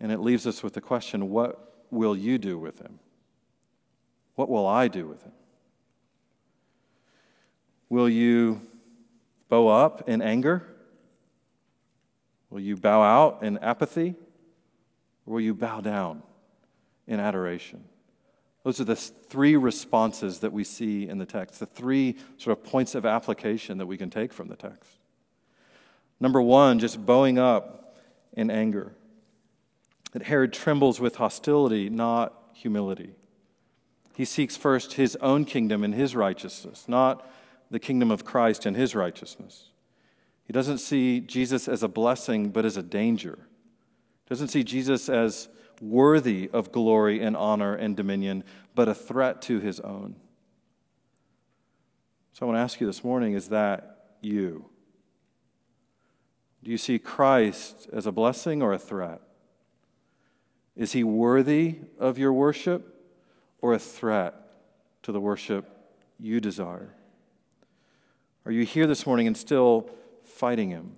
And 0.00 0.12
it 0.12 0.20
leaves 0.20 0.46
us 0.46 0.62
with 0.62 0.74
the 0.74 0.80
question 0.80 1.30
what 1.30 1.65
will 1.90 2.16
you 2.16 2.38
do 2.38 2.58
with 2.58 2.80
him? 2.80 2.98
What 4.34 4.48
will 4.48 4.66
I 4.66 4.88
do 4.88 5.06
with 5.06 5.22
him? 5.22 5.32
Will 7.88 8.08
you 8.08 8.60
bow 9.48 9.68
up 9.68 10.08
in 10.08 10.20
anger? 10.20 10.66
Will 12.50 12.60
you 12.60 12.76
bow 12.76 13.02
out 13.02 13.42
in 13.42 13.58
apathy? 13.58 14.14
Or 15.26 15.34
will 15.34 15.40
you 15.40 15.54
bow 15.54 15.80
down 15.80 16.22
in 17.06 17.20
adoration? 17.20 17.84
Those 18.62 18.80
are 18.80 18.84
the 18.84 18.96
three 18.96 19.56
responses 19.56 20.40
that 20.40 20.52
we 20.52 20.64
see 20.64 21.08
in 21.08 21.18
the 21.18 21.26
text, 21.26 21.60
the 21.60 21.66
three 21.66 22.16
sort 22.36 22.58
of 22.58 22.64
points 22.64 22.96
of 22.96 23.06
application 23.06 23.78
that 23.78 23.86
we 23.86 23.96
can 23.96 24.10
take 24.10 24.32
from 24.32 24.48
the 24.48 24.56
text. 24.56 24.90
Number 26.18 26.42
one, 26.42 26.78
just 26.78 27.04
bowing 27.04 27.38
up 27.38 27.96
in 28.32 28.50
anger. 28.50 28.92
That 30.16 30.22
Herod 30.22 30.54
trembles 30.54 30.98
with 30.98 31.16
hostility, 31.16 31.90
not 31.90 32.32
humility. 32.54 33.16
He 34.16 34.24
seeks 34.24 34.56
first 34.56 34.94
his 34.94 35.14
own 35.16 35.44
kingdom 35.44 35.84
and 35.84 35.94
his 35.94 36.16
righteousness, 36.16 36.86
not 36.88 37.30
the 37.70 37.78
kingdom 37.78 38.10
of 38.10 38.24
Christ 38.24 38.64
and 38.64 38.74
his 38.74 38.94
righteousness. 38.94 39.72
He 40.44 40.54
doesn't 40.54 40.78
see 40.78 41.20
Jesus 41.20 41.68
as 41.68 41.82
a 41.82 41.88
blessing, 41.88 42.48
but 42.48 42.64
as 42.64 42.78
a 42.78 42.82
danger. 42.82 43.40
He 44.24 44.28
doesn't 44.30 44.48
see 44.48 44.64
Jesus 44.64 45.10
as 45.10 45.50
worthy 45.82 46.48
of 46.50 46.72
glory 46.72 47.20
and 47.20 47.36
honor 47.36 47.74
and 47.74 47.94
dominion, 47.94 48.42
but 48.74 48.88
a 48.88 48.94
threat 48.94 49.42
to 49.42 49.60
his 49.60 49.80
own. 49.80 50.16
So 52.32 52.46
I 52.46 52.48
want 52.48 52.56
to 52.56 52.62
ask 52.62 52.80
you 52.80 52.86
this 52.86 53.04
morning 53.04 53.34
is 53.34 53.50
that 53.50 54.14
you? 54.22 54.70
Do 56.64 56.70
you 56.70 56.78
see 56.78 56.98
Christ 56.98 57.86
as 57.92 58.06
a 58.06 58.12
blessing 58.12 58.62
or 58.62 58.72
a 58.72 58.78
threat? 58.78 59.20
Is 60.76 60.92
he 60.92 61.02
worthy 61.04 61.76
of 61.98 62.18
your 62.18 62.32
worship 62.32 63.02
or 63.60 63.72
a 63.72 63.78
threat 63.78 64.34
to 65.02 65.12
the 65.12 65.20
worship 65.20 65.66
you 66.18 66.40
desire? 66.40 66.94
Are 68.44 68.52
you 68.52 68.64
here 68.64 68.86
this 68.86 69.06
morning 69.06 69.26
and 69.26 69.36
still 69.36 69.90
fighting 70.22 70.70
him? 70.70 70.96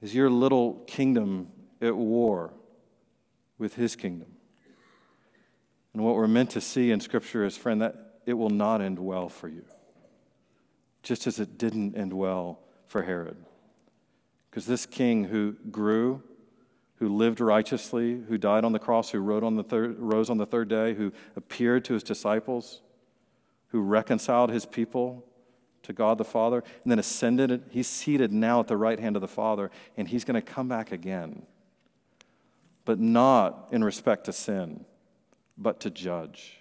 Is 0.00 0.14
your 0.14 0.30
little 0.30 0.74
kingdom 0.86 1.48
at 1.82 1.96
war 1.96 2.52
with 3.58 3.74
his 3.74 3.96
kingdom? 3.96 4.28
And 5.92 6.04
what 6.04 6.14
we're 6.14 6.28
meant 6.28 6.50
to 6.50 6.60
see 6.60 6.92
in 6.92 7.00
Scripture 7.00 7.44
is, 7.44 7.56
friend, 7.56 7.82
that 7.82 8.20
it 8.24 8.34
will 8.34 8.50
not 8.50 8.80
end 8.80 8.98
well 8.98 9.28
for 9.28 9.48
you, 9.48 9.64
just 11.02 11.26
as 11.26 11.40
it 11.40 11.58
didn't 11.58 11.96
end 11.96 12.12
well 12.12 12.60
for 12.86 13.02
Herod. 13.02 13.36
Because 14.48 14.66
this 14.66 14.86
king 14.86 15.24
who 15.24 15.56
grew, 15.70 16.22
who 16.98 17.08
lived 17.08 17.40
righteously, 17.40 18.20
who 18.28 18.38
died 18.38 18.64
on 18.64 18.72
the 18.72 18.78
cross, 18.78 19.10
who 19.10 19.18
rose 19.20 19.42
on 19.42 19.56
the 19.56 19.62
third, 19.62 19.98
rose 19.98 20.30
on 20.30 20.38
the 20.38 20.46
third 20.46 20.68
day, 20.68 20.94
who 20.94 21.12
appeared 21.36 21.84
to 21.84 21.94
his 21.94 22.02
disciples, 22.02 22.82
who 23.68 23.80
reconciled 23.80 24.50
his 24.50 24.66
people, 24.66 25.24
to 25.82 25.92
God 25.92 26.18
the 26.18 26.24
Father, 26.24 26.62
and 26.82 26.90
then 26.90 26.98
ascended. 26.98 27.62
He's 27.70 27.86
seated 27.86 28.32
now 28.32 28.60
at 28.60 28.66
the 28.66 28.76
right 28.76 28.98
hand 28.98 29.16
of 29.16 29.22
the 29.22 29.28
Father, 29.28 29.70
and 29.96 30.08
he's 30.08 30.24
going 30.24 30.34
to 30.34 30.42
come 30.42 30.68
back 30.68 30.92
again. 30.92 31.46
But 32.84 32.98
not 32.98 33.68
in 33.70 33.82
respect 33.82 34.24
to 34.24 34.32
sin, 34.32 34.84
but 35.56 35.80
to 35.80 35.90
judge. 35.90 36.58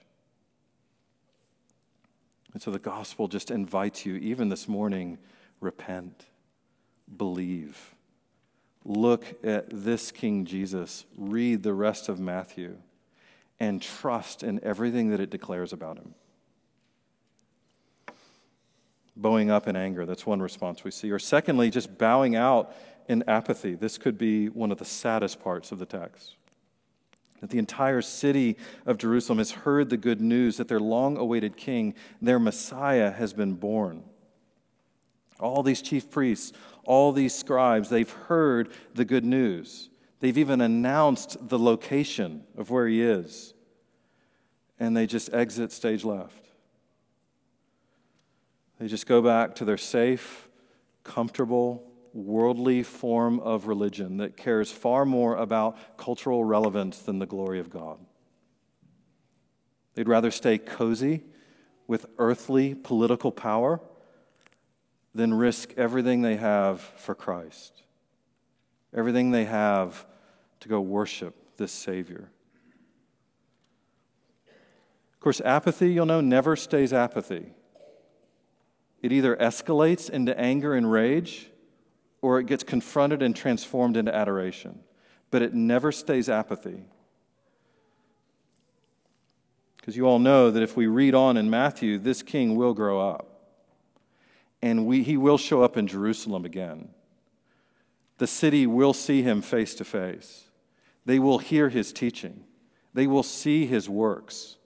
And 2.53 2.61
so 2.61 2.71
the 2.71 2.79
gospel 2.79 3.27
just 3.27 3.51
invites 3.51 4.05
you, 4.05 4.15
even 4.15 4.49
this 4.49 4.67
morning, 4.67 5.17
repent, 5.59 6.25
believe. 7.17 7.95
Look 8.89 9.25
at 9.43 9.65
this 9.69 10.13
King 10.13 10.45
Jesus, 10.45 11.05
read 11.17 11.61
the 11.61 11.73
rest 11.73 12.07
of 12.07 12.21
Matthew, 12.21 12.77
and 13.59 13.81
trust 13.81 14.43
in 14.43 14.63
everything 14.63 15.09
that 15.09 15.19
it 15.19 15.29
declares 15.29 15.73
about 15.73 15.97
him. 15.97 16.15
Bowing 19.17 19.51
up 19.51 19.67
in 19.67 19.75
anger, 19.75 20.05
that's 20.05 20.25
one 20.25 20.41
response 20.41 20.85
we 20.85 20.91
see. 20.91 21.11
Or 21.11 21.19
secondly, 21.19 21.69
just 21.69 21.97
bowing 21.97 22.37
out 22.37 22.73
in 23.09 23.25
apathy. 23.27 23.75
This 23.75 23.97
could 23.97 24.17
be 24.17 24.47
one 24.47 24.71
of 24.71 24.77
the 24.77 24.85
saddest 24.85 25.43
parts 25.43 25.73
of 25.73 25.79
the 25.79 25.85
text 25.85 26.37
that 27.41 27.49
the 27.49 27.59
entire 27.59 28.01
city 28.01 28.57
of 28.85 28.97
Jerusalem 28.97 29.37
has 29.37 29.51
heard 29.51 29.89
the 29.89 29.97
good 29.97 30.21
news 30.21 30.57
that 30.57 30.69
their 30.69 30.79
long 30.79 31.17
awaited 31.17 31.57
king, 31.57 31.93
their 32.21 32.39
Messiah, 32.39 33.11
has 33.11 33.33
been 33.33 33.53
born. 33.53 34.03
All 35.39 35.63
these 35.63 35.81
chief 35.81 36.09
priests, 36.09 36.53
all 36.83 37.11
these 37.11 37.33
scribes, 37.33 37.89
they've 37.89 38.09
heard 38.09 38.71
the 38.93 39.05
good 39.05 39.25
news. 39.25 39.89
They've 40.19 40.37
even 40.37 40.61
announced 40.61 41.49
the 41.49 41.59
location 41.59 42.43
of 42.57 42.69
where 42.69 42.87
he 42.87 43.01
is. 43.01 43.53
And 44.79 44.95
they 44.95 45.05
just 45.05 45.33
exit 45.33 45.71
stage 45.71 46.03
left. 46.03 46.47
They 48.79 48.87
just 48.87 49.07
go 49.07 49.21
back 49.21 49.55
to 49.55 49.65
their 49.65 49.77
safe, 49.77 50.47
comfortable, 51.03 51.83
worldly 52.13 52.83
form 52.83 53.39
of 53.39 53.67
religion 53.67 54.17
that 54.17 54.37
cares 54.37 54.71
far 54.71 55.05
more 55.05 55.35
about 55.35 55.97
cultural 55.97 56.43
relevance 56.43 56.99
than 56.99 57.19
the 57.19 57.25
glory 57.25 57.59
of 57.59 57.69
God. 57.69 57.99
They'd 59.93 60.07
rather 60.07 60.31
stay 60.31 60.57
cozy 60.57 61.23
with 61.87 62.05
earthly 62.17 62.75
political 62.75 63.31
power 63.31 63.79
than 65.17 65.33
risk 65.33 65.73
everything 65.77 66.21
they 66.21 66.35
have 66.35 66.79
for 66.79 67.15
Christ, 67.15 67.81
everything 68.95 69.31
they 69.31 69.45
have 69.45 70.05
to 70.59 70.69
go 70.69 70.79
worship 70.79 71.57
this 71.57 71.71
Savior. 71.71 72.29
Of 75.13 75.19
course, 75.19 75.41
apathy, 75.41 75.91
you'll 75.91 76.05
know, 76.05 76.21
never 76.21 76.55
stays 76.55 76.93
apathy. 76.93 77.53
It 79.01 79.11
either 79.11 79.35
escalates 79.35 80.09
into 80.09 80.39
anger 80.39 80.75
and 80.75 80.89
rage 80.91 81.49
or 82.21 82.39
it 82.39 82.45
gets 82.45 82.63
confronted 82.63 83.23
and 83.23 83.35
transformed 83.35 83.97
into 83.97 84.13
adoration. 84.13 84.79
But 85.31 85.41
it 85.41 85.53
never 85.53 85.91
stays 85.91 86.29
apathy. 86.29 86.85
Because 89.77 89.97
you 89.97 90.05
all 90.05 90.19
know 90.19 90.51
that 90.51 90.61
if 90.61 90.77
we 90.77 90.85
read 90.85 91.15
on 91.15 91.37
in 91.37 91.49
Matthew, 91.49 91.97
this 91.97 92.21
king 92.21 92.55
will 92.55 92.73
grow 92.73 92.99
up. 92.99 93.26
And 94.67 94.85
we, 94.85 95.01
he 95.01 95.15
will 95.15 95.37
show 95.37 95.63
up 95.63 95.77
in 95.77 95.87
Jerusalem 95.87 96.43
again. 96.43 96.89
The 98.17 98.27
city 98.27 98.67
will 98.67 98.91
see 98.91 99.21
him 99.21 99.41
face 99.41 99.73
to 99.75 99.85
face. 99.85 100.43
They 101.05 101.19
will 101.19 101.37
hear 101.37 101.69
his 101.69 101.93
teaching. 101.93 102.43
They 102.93 103.07
will 103.07 103.23
see 103.23 103.65
his 103.65 103.87
works. 103.87 104.57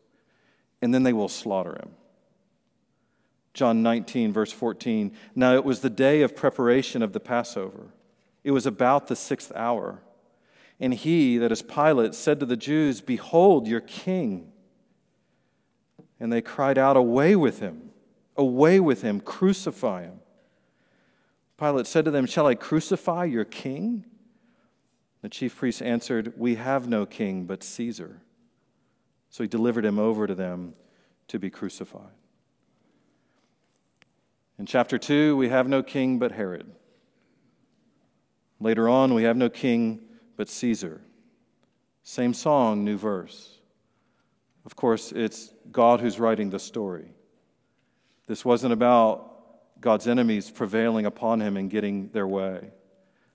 And 0.81 0.91
then 0.91 1.03
they 1.03 1.13
will 1.13 1.27
slaughter 1.27 1.73
him. 1.73 1.91
John 3.53 3.83
19, 3.83 4.33
verse 4.33 4.51
14. 4.51 5.11
Now 5.35 5.53
it 5.53 5.63
was 5.63 5.81
the 5.81 5.89
day 5.91 6.23
of 6.23 6.35
preparation 6.35 7.03
of 7.03 7.13
the 7.13 7.19
Passover. 7.19 7.93
It 8.43 8.51
was 8.51 8.65
about 8.65 9.07
the 9.07 9.15
sixth 9.15 9.51
hour. 9.55 10.01
And 10.79 10.95
he, 10.95 11.37
that 11.37 11.51
is 11.51 11.61
Pilate, 11.61 12.15
said 12.15 12.39
to 12.39 12.47
the 12.47 12.57
Jews, 12.57 13.01
Behold 13.01 13.67
your 13.67 13.81
king. 13.81 14.51
And 16.19 16.33
they 16.33 16.41
cried 16.41 16.79
out, 16.79 16.97
Away 16.97 17.35
with 17.35 17.59
him! 17.59 17.90
Away 18.37 18.79
with 18.79 19.01
him! 19.01 19.19
Crucify 19.19 20.03
him! 20.03 20.19
Pilate 21.57 21.85
said 21.85 22.05
to 22.05 22.11
them, 22.11 22.25
Shall 22.25 22.47
I 22.47 22.55
crucify 22.55 23.25
your 23.25 23.45
king? 23.45 24.05
The 25.21 25.29
chief 25.29 25.55
priests 25.55 25.81
answered, 25.81 26.33
We 26.35 26.55
have 26.55 26.87
no 26.87 27.05
king 27.05 27.45
but 27.45 27.63
Caesar. 27.63 28.21
So 29.29 29.43
he 29.43 29.47
delivered 29.47 29.85
him 29.85 29.99
over 29.99 30.25
to 30.25 30.33
them 30.33 30.73
to 31.27 31.37
be 31.37 31.49
crucified. 31.49 32.13
In 34.57 34.65
chapter 34.65 34.97
2, 34.97 35.37
we 35.37 35.49
have 35.49 35.67
no 35.67 35.83
king 35.83 36.19
but 36.19 36.31
Herod. 36.31 36.71
Later 38.59 38.89
on, 38.89 39.13
we 39.13 39.23
have 39.23 39.37
no 39.37 39.49
king 39.49 40.01
but 40.35 40.49
Caesar. 40.49 41.01
Same 42.03 42.33
song, 42.33 42.83
new 42.83 42.97
verse. 42.97 43.59
Of 44.65 44.75
course, 44.75 45.11
it's 45.11 45.53
God 45.71 45.99
who's 46.01 46.19
writing 46.19 46.49
the 46.49 46.59
story. 46.59 47.13
This 48.31 48.45
wasn't 48.45 48.71
about 48.71 49.81
God's 49.81 50.07
enemies 50.07 50.49
prevailing 50.49 51.05
upon 51.05 51.41
him 51.41 51.57
and 51.57 51.69
getting 51.69 52.07
their 52.13 52.25
way. 52.25 52.71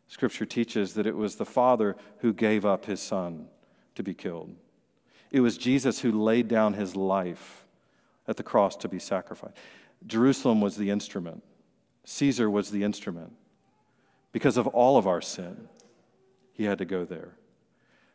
Scripture 0.07 0.47
teaches 0.47 0.95
that 0.95 1.07
it 1.07 1.15
was 1.15 1.37
the 1.37 1.45
Father 1.45 1.97
who 2.21 2.33
gave 2.33 2.65
up 2.65 2.87
his 2.87 3.03
Son 3.03 3.49
to 3.95 4.03
be 4.03 4.15
killed. 4.15 4.57
It 5.31 5.41
was 5.41 5.59
Jesus 5.59 6.01
who 6.01 6.11
laid 6.11 6.49
down 6.49 6.73
his 6.73 6.97
life 6.97 7.67
at 8.27 8.39
the 8.39 8.43
cross 8.43 8.75
to 8.77 8.89
be 8.89 8.99
sacrificed. 8.99 9.59
Jerusalem 10.07 10.63
was 10.63 10.77
the 10.77 10.89
instrument, 10.89 11.43
Caesar 12.05 12.49
was 12.49 12.71
the 12.71 12.83
instrument. 12.83 13.35
Because 14.33 14.57
of 14.57 14.67
all 14.67 14.97
of 14.97 15.07
our 15.07 15.21
sin, 15.21 15.69
he 16.55 16.65
had 16.65 16.79
to 16.79 16.87
go 16.87 17.05
there. 17.05 17.37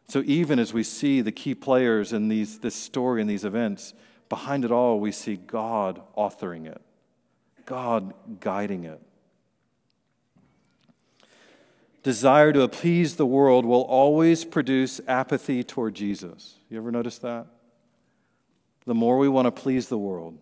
So 0.08 0.24
even 0.26 0.58
as 0.58 0.74
we 0.74 0.82
see 0.82 1.22
the 1.22 1.32
key 1.32 1.54
players 1.54 2.12
in 2.12 2.28
these, 2.28 2.58
this 2.58 2.74
story 2.74 3.22
and 3.22 3.30
these 3.30 3.46
events, 3.46 3.94
behind 4.32 4.64
it 4.64 4.72
all, 4.72 4.98
we 4.98 5.12
see 5.12 5.36
God 5.36 6.02
authoring 6.18 6.66
it, 6.66 6.82
God 7.66 8.14
guiding 8.40 8.86
it. 8.86 9.02
Desire 12.02 12.54
to 12.54 12.62
appease 12.62 13.18
the 13.18 13.26
world 13.26 13.66
will 13.66 13.82
always 13.82 14.46
produce 14.46 15.02
apathy 15.06 15.66
toward 15.66 15.96
Jesus. 15.96 16.56
You 16.70 16.78
ever 16.78 16.94
notice 16.94 17.18
that? 17.18 17.46
The 18.86 18.96
more 18.96 19.18
we 19.18 19.28
want 19.28 19.48
to 19.48 19.52
please 19.52 19.90
the 19.90 19.98
world, 19.98 20.38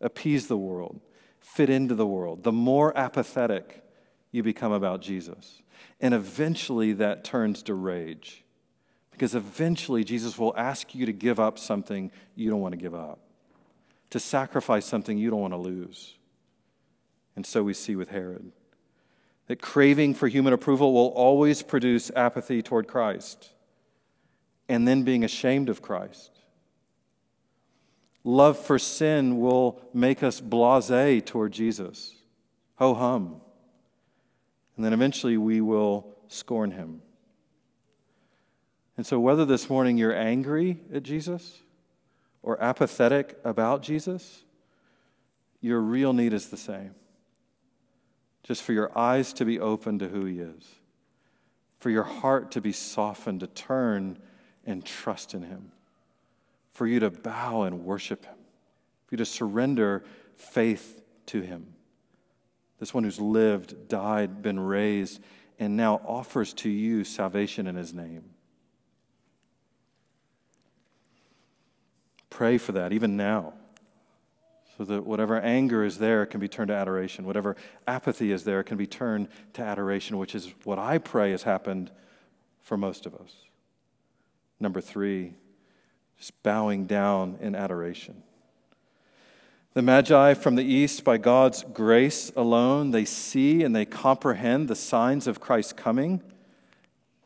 appease 0.00 0.46
the 0.46 0.56
world, 0.56 0.98
fit 1.38 1.68
into 1.68 1.94
the 1.94 2.06
world, 2.06 2.44
the 2.44 2.50
more 2.50 2.96
apathetic 2.96 3.84
you 4.32 4.42
become 4.42 4.72
about 4.72 5.02
Jesus. 5.02 5.60
And 6.00 6.14
eventually 6.14 6.94
that 6.94 7.24
turns 7.24 7.62
to 7.64 7.74
rage. 7.74 8.42
Because 9.10 9.34
eventually 9.34 10.02
Jesus 10.02 10.38
will 10.38 10.54
ask 10.56 10.94
you 10.94 11.04
to 11.04 11.12
give 11.12 11.38
up 11.38 11.58
something 11.58 12.10
you 12.34 12.48
don't 12.48 12.60
want 12.60 12.72
to 12.72 12.78
give 12.78 12.94
up, 12.94 13.20
to 14.14 14.20
sacrifice 14.20 14.86
something 14.86 15.18
you 15.18 15.28
don't 15.28 15.40
want 15.40 15.54
to 15.54 15.58
lose. 15.58 16.16
And 17.34 17.44
so 17.44 17.64
we 17.64 17.74
see 17.74 17.96
with 17.96 18.10
Herod 18.10 18.52
that 19.48 19.60
craving 19.60 20.14
for 20.14 20.28
human 20.28 20.52
approval 20.52 20.94
will 20.94 21.08
always 21.08 21.64
produce 21.64 22.12
apathy 22.14 22.62
toward 22.62 22.86
Christ 22.86 23.50
and 24.68 24.86
then 24.86 25.02
being 25.02 25.24
ashamed 25.24 25.68
of 25.68 25.82
Christ 25.82 26.30
Love 28.22 28.56
for 28.56 28.78
sin 28.78 29.40
will 29.40 29.82
make 29.92 30.22
us 30.22 30.40
blase 30.40 31.24
toward 31.26 31.50
Jesus. 31.50 32.14
Ho 32.76 32.94
hum. 32.94 33.40
And 34.76 34.84
then 34.84 34.92
eventually 34.92 35.36
we 35.36 35.60
will 35.60 36.14
scorn 36.28 36.70
him. 36.70 37.02
And 38.96 39.04
so, 39.04 39.18
whether 39.18 39.44
this 39.44 39.68
morning 39.68 39.98
you're 39.98 40.16
angry 40.16 40.78
at 40.94 41.02
Jesus 41.02 41.63
or 42.44 42.62
apathetic 42.62 43.36
about 43.42 43.82
Jesus, 43.82 44.44
your 45.60 45.80
real 45.80 46.12
need 46.12 46.32
is 46.32 46.50
the 46.50 46.56
same. 46.56 46.94
Just 48.44 48.62
for 48.62 48.72
your 48.72 48.96
eyes 48.96 49.32
to 49.32 49.44
be 49.44 49.58
open 49.58 49.98
to 49.98 50.08
who 50.08 50.26
he 50.26 50.38
is, 50.38 50.64
for 51.78 51.90
your 51.90 52.04
heart 52.04 52.52
to 52.52 52.60
be 52.60 52.72
softened, 52.72 53.40
to 53.40 53.46
turn 53.48 54.18
and 54.64 54.84
trust 54.84 55.34
in 55.34 55.42
him 55.42 55.72
for 56.74 56.88
you 56.88 57.00
to 57.00 57.10
bow 57.10 57.62
and 57.62 57.84
worship 57.84 58.26
Him, 58.26 58.34
for 59.06 59.14
you 59.14 59.18
to 59.18 59.24
surrender 59.24 60.04
faith 60.36 61.00
to 61.26 61.40
Him. 61.40 61.72
This 62.80 62.92
one 62.92 63.04
who's 63.04 63.20
lived, 63.20 63.88
died, 63.88 64.42
been 64.42 64.60
raised, 64.60 65.22
and 65.58 65.76
now 65.76 66.02
offers 66.04 66.52
to 66.54 66.68
you 66.68 67.04
salvation 67.04 67.68
in 67.68 67.76
His 67.76 67.94
name. 67.94 68.33
Pray 72.34 72.58
for 72.58 72.72
that, 72.72 72.92
even 72.92 73.16
now, 73.16 73.52
so 74.76 74.84
that 74.84 75.06
whatever 75.06 75.38
anger 75.38 75.84
is 75.84 75.98
there 75.98 76.26
can 76.26 76.40
be 76.40 76.48
turned 76.48 76.66
to 76.66 76.74
adoration. 76.74 77.26
Whatever 77.26 77.54
apathy 77.86 78.32
is 78.32 78.42
there 78.42 78.64
can 78.64 78.76
be 78.76 78.88
turned 78.88 79.28
to 79.52 79.62
adoration, 79.62 80.18
which 80.18 80.34
is 80.34 80.52
what 80.64 80.76
I 80.76 80.98
pray 80.98 81.30
has 81.30 81.44
happened 81.44 81.92
for 82.60 82.76
most 82.76 83.06
of 83.06 83.14
us. 83.14 83.36
Number 84.58 84.80
three, 84.80 85.34
just 86.18 86.42
bowing 86.42 86.86
down 86.86 87.38
in 87.40 87.54
adoration. 87.54 88.24
The 89.74 89.82
Magi 89.82 90.34
from 90.34 90.56
the 90.56 90.64
east, 90.64 91.04
by 91.04 91.18
God's 91.18 91.62
grace 91.72 92.32
alone, 92.34 92.90
they 92.90 93.04
see 93.04 93.62
and 93.62 93.76
they 93.76 93.84
comprehend 93.84 94.66
the 94.66 94.74
signs 94.74 95.28
of 95.28 95.38
Christ's 95.38 95.72
coming, 95.72 96.20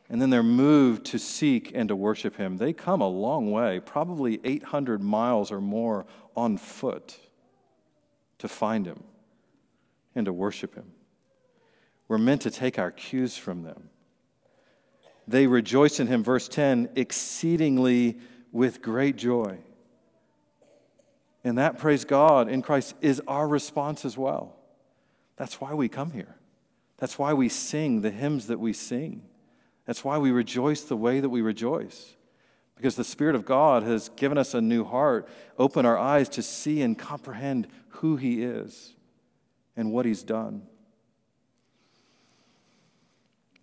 and 0.09 0.23
then 0.23 0.31
they're 0.31 0.43
moved 0.43 1.05
to 1.07 1.19
seek 1.19 1.71
and 1.75 1.89
to 1.89 1.97
worship 1.97 2.37
him. 2.37 2.57
They 2.57 2.73
come 2.73 3.01
a 3.01 3.09
long 3.09 3.51
way, 3.51 3.81
probably 3.81 4.41
800 4.43 5.03
miles 5.03 5.53
or 5.53 5.61
more 5.61 6.07
on 6.35 6.57
foot 6.57 7.19
to 8.39 8.49
find 8.49 8.87
him 8.87 9.03
and 10.15 10.25
to 10.27 10.33
worship 10.33 10.75
him. 10.75 10.93
We're 12.07 12.19
meant 12.19 12.43
to 12.43 12.51
take 12.51 12.79
our 12.79 12.91
cues 12.91 13.37
from 13.37 13.65
them. 13.65 13.91
They 15.27 15.47
rejoice 15.47 16.01
in 16.01 16.07
him, 16.07 16.25
verse 16.25 16.49
10, 16.49 16.91
exceedingly 16.95 18.19
with 18.51 18.81
great 18.81 19.17
joy. 19.17 19.59
And 21.45 21.59
that, 21.59 21.79
praise 21.79 22.07
God, 22.07 22.49
in 22.49 22.63
Christ 22.63 22.95
is 23.03 23.21
our 23.29 23.47
response 23.47 24.07
as 24.07 24.17
well. 24.17 24.57
That's 25.37 25.61
why 25.61 25.75
we 25.75 25.89
come 25.89 26.13
here. 26.13 26.37
That's 26.97 27.19
why 27.19 27.35
we 27.35 27.51
sing 27.51 28.01
the 28.01 28.11
hymns 28.11 28.47
that 28.47 28.59
we 28.59 28.73
sing. 28.73 29.28
That's 29.89 30.05
why 30.05 30.19
we 30.19 30.33
rejoice 30.33 30.83
the 30.83 30.99
way 30.99 31.19
that 31.19 31.31
we 31.31 31.41
rejoice. 31.41 32.15
Because 32.77 32.95
the 32.95 33.05
Spirit 33.05 33.35
of 33.35 33.47
God 33.47 33.85
has 33.85 34.11
given 34.11 34.37
us 34.37 34.53
a 34.53 34.61
new 34.61 34.85
heart, 34.85 35.27
open 35.57 35.87
our 35.87 35.97
eyes 35.97 36.29
to 36.29 36.43
see 36.43 36.83
and 36.83 36.97
comprehend 36.97 37.69
who 37.89 38.17
He 38.17 38.43
is 38.43 38.93
and 39.79 39.91
what 39.91 40.05
He's 40.05 40.23
done. 40.23 40.65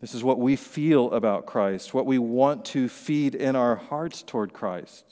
This 0.02 0.16
is 0.16 0.24
what 0.24 0.40
we 0.40 0.56
feel 0.56 1.12
about 1.12 1.46
Christ, 1.46 1.94
what 1.94 2.08
we 2.08 2.18
want 2.18 2.66
to 2.66 2.90
feed 2.90 3.36
in 3.36 3.56
our 3.56 3.76
hearts 3.76 4.24
toward 4.24 4.52
Christ. 4.52 5.06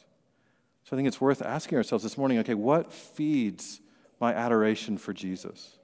So 0.84 0.96
I 0.96 0.98
think 0.98 1.08
it's 1.08 1.22
worth 1.22 1.44
asking 1.44 1.78
ourselves 1.78 2.04
this 2.04 2.18
morning 2.18 2.40
okay, 2.40 2.56
what 2.56 2.92
feeds 2.92 3.82
my 4.20 4.34
adoration 4.34 4.98
for 4.98 5.14
Jesus? 5.14 5.78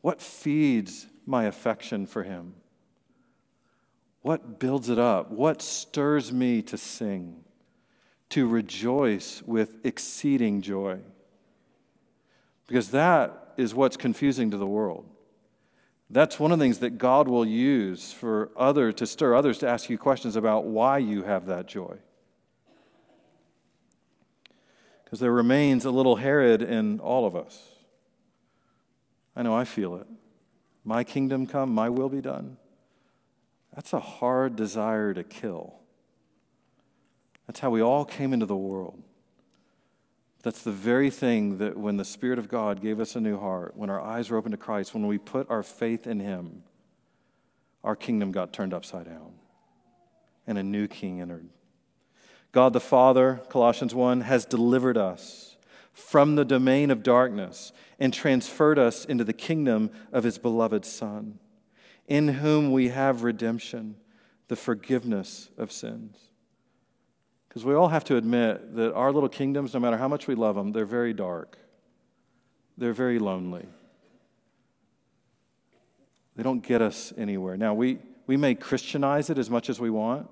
What 0.00 0.22
feeds 0.22 1.06
my 1.26 1.44
affection 1.44 2.06
for 2.06 2.22
Him? 2.22 2.54
What 4.26 4.58
builds 4.58 4.88
it 4.88 4.98
up? 4.98 5.30
What 5.30 5.62
stirs 5.62 6.32
me 6.32 6.60
to 6.62 6.76
sing, 6.76 7.44
to 8.30 8.48
rejoice 8.48 9.40
with 9.46 9.76
exceeding 9.84 10.62
joy? 10.62 10.98
Because 12.66 12.90
that 12.90 13.52
is 13.56 13.72
what's 13.72 13.96
confusing 13.96 14.50
to 14.50 14.56
the 14.56 14.66
world. 14.66 15.08
That's 16.10 16.40
one 16.40 16.50
of 16.50 16.58
the 16.58 16.64
things 16.64 16.80
that 16.80 16.98
God 16.98 17.28
will 17.28 17.46
use 17.46 18.12
for 18.12 18.50
other 18.56 18.90
to 18.94 19.06
stir 19.06 19.32
others 19.32 19.58
to 19.58 19.68
ask 19.68 19.88
you 19.88 19.96
questions 19.96 20.34
about 20.34 20.64
why 20.64 20.98
you 20.98 21.22
have 21.22 21.46
that 21.46 21.68
joy. 21.68 21.96
Because 25.04 25.20
there 25.20 25.30
remains 25.30 25.84
a 25.84 25.92
little 25.92 26.16
Herod 26.16 26.62
in 26.62 26.98
all 26.98 27.26
of 27.26 27.36
us. 27.36 27.62
I 29.36 29.42
know 29.42 29.54
I 29.54 29.64
feel 29.64 29.94
it. 29.94 30.08
My 30.84 31.04
kingdom 31.04 31.46
come, 31.46 31.72
my 31.72 31.88
will 31.88 32.08
be 32.08 32.20
done. 32.20 32.56
That's 33.76 33.92
a 33.92 34.00
hard 34.00 34.56
desire 34.56 35.12
to 35.12 35.22
kill. 35.22 35.74
That's 37.46 37.60
how 37.60 37.70
we 37.70 37.82
all 37.82 38.06
came 38.06 38.32
into 38.32 38.46
the 38.46 38.56
world. 38.56 39.02
That's 40.42 40.62
the 40.62 40.72
very 40.72 41.10
thing 41.10 41.58
that 41.58 41.76
when 41.76 41.98
the 41.98 42.04
Spirit 42.04 42.38
of 42.38 42.48
God 42.48 42.80
gave 42.80 43.00
us 43.00 43.16
a 43.16 43.20
new 43.20 43.38
heart, 43.38 43.76
when 43.76 43.90
our 43.90 44.00
eyes 44.00 44.30
were 44.30 44.38
open 44.38 44.52
to 44.52 44.56
Christ, 44.56 44.94
when 44.94 45.06
we 45.06 45.18
put 45.18 45.50
our 45.50 45.62
faith 45.62 46.06
in 46.06 46.20
Him, 46.20 46.62
our 47.84 47.94
kingdom 47.94 48.32
got 48.32 48.52
turned 48.52 48.72
upside 48.72 49.04
down 49.04 49.34
and 50.46 50.56
a 50.56 50.62
new 50.62 50.86
king 50.86 51.20
entered. 51.20 51.48
God 52.52 52.72
the 52.72 52.80
Father, 52.80 53.42
Colossians 53.50 53.94
1, 53.94 54.22
has 54.22 54.46
delivered 54.46 54.96
us 54.96 55.56
from 55.92 56.36
the 56.36 56.44
domain 56.44 56.90
of 56.90 57.02
darkness 57.02 57.72
and 57.98 58.14
transferred 58.14 58.78
us 58.78 59.04
into 59.04 59.24
the 59.24 59.32
kingdom 59.32 59.90
of 60.12 60.24
His 60.24 60.38
beloved 60.38 60.84
Son 60.84 61.38
in 62.06 62.28
whom 62.28 62.72
we 62.72 62.88
have 62.88 63.22
redemption, 63.22 63.96
the 64.48 64.56
forgiveness 64.56 65.50
of 65.58 65.72
sins. 65.72 66.16
Because 67.48 67.64
we 67.64 67.74
all 67.74 67.88
have 67.88 68.04
to 68.04 68.16
admit 68.16 68.76
that 68.76 68.92
our 68.94 69.12
little 69.12 69.28
kingdoms, 69.28 69.74
no 69.74 69.80
matter 69.80 69.96
how 69.96 70.08
much 70.08 70.26
we 70.26 70.34
love 70.34 70.54
them, 70.54 70.72
they're 70.72 70.84
very 70.84 71.14
dark. 71.14 71.58
They're 72.78 72.92
very 72.92 73.18
lonely. 73.18 73.66
They 76.36 76.42
don't 76.42 76.62
get 76.62 76.82
us 76.82 77.12
anywhere. 77.16 77.56
Now, 77.56 77.72
we, 77.74 77.98
we 78.26 78.36
may 78.36 78.54
Christianize 78.54 79.30
it 79.30 79.38
as 79.38 79.48
much 79.48 79.70
as 79.70 79.80
we 79.80 79.88
want. 79.88 80.28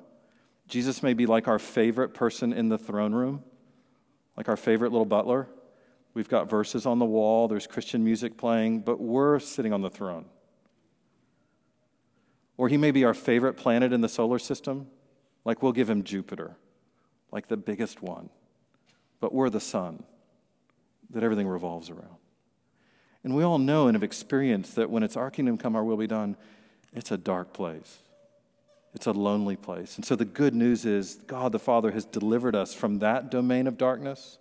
Jesus 0.68 1.02
may 1.02 1.14
be 1.14 1.26
like 1.26 1.48
our 1.48 1.58
favorite 1.58 2.14
person 2.14 2.52
in 2.52 2.68
the 2.68 2.78
throne 2.78 3.14
room, 3.14 3.42
like 4.36 4.48
our 4.48 4.56
favorite 4.56 4.92
little 4.92 5.06
butler. 5.06 5.48
We've 6.12 6.28
got 6.28 6.48
verses 6.48 6.86
on 6.86 6.98
the 6.98 7.04
wall, 7.04 7.48
there's 7.48 7.66
Christian 7.66 8.04
music 8.04 8.36
playing, 8.36 8.80
but 8.80 9.00
we're 9.00 9.40
sitting 9.40 9.72
on 9.72 9.80
the 9.80 9.90
throne. 9.90 10.26
Or 12.56 12.68
he 12.68 12.76
may 12.76 12.90
be 12.90 13.04
our 13.04 13.14
favorite 13.14 13.54
planet 13.54 13.92
in 13.92 14.00
the 14.00 14.08
solar 14.08 14.38
system, 14.38 14.86
like 15.44 15.62
we'll 15.62 15.72
give 15.72 15.90
him 15.90 16.04
Jupiter, 16.04 16.56
like 17.32 17.48
the 17.48 17.56
biggest 17.56 18.02
one. 18.02 18.30
But 19.20 19.32
we're 19.32 19.50
the 19.50 19.60
sun 19.60 20.04
that 21.10 21.22
everything 21.22 21.48
revolves 21.48 21.90
around. 21.90 22.16
And 23.22 23.34
we 23.34 23.42
all 23.42 23.58
know 23.58 23.88
and 23.88 23.94
have 23.94 24.02
experienced 24.02 24.76
that 24.76 24.90
when 24.90 25.02
it's 25.02 25.16
our 25.16 25.30
kingdom 25.30 25.56
come, 25.56 25.74
our 25.74 25.84
will 25.84 25.96
be 25.96 26.06
done, 26.06 26.36
it's 26.92 27.10
a 27.10 27.16
dark 27.16 27.52
place. 27.52 27.98
It's 28.94 29.06
a 29.06 29.12
lonely 29.12 29.56
place. 29.56 29.96
And 29.96 30.04
so 30.04 30.14
the 30.14 30.24
good 30.24 30.54
news 30.54 30.84
is 30.84 31.16
God 31.26 31.50
the 31.52 31.58
Father 31.58 31.90
has 31.90 32.04
delivered 32.04 32.54
us 32.54 32.72
from 32.72 33.00
that 33.00 33.30
domain 33.30 33.66
of 33.66 33.76
darkness 33.76 34.38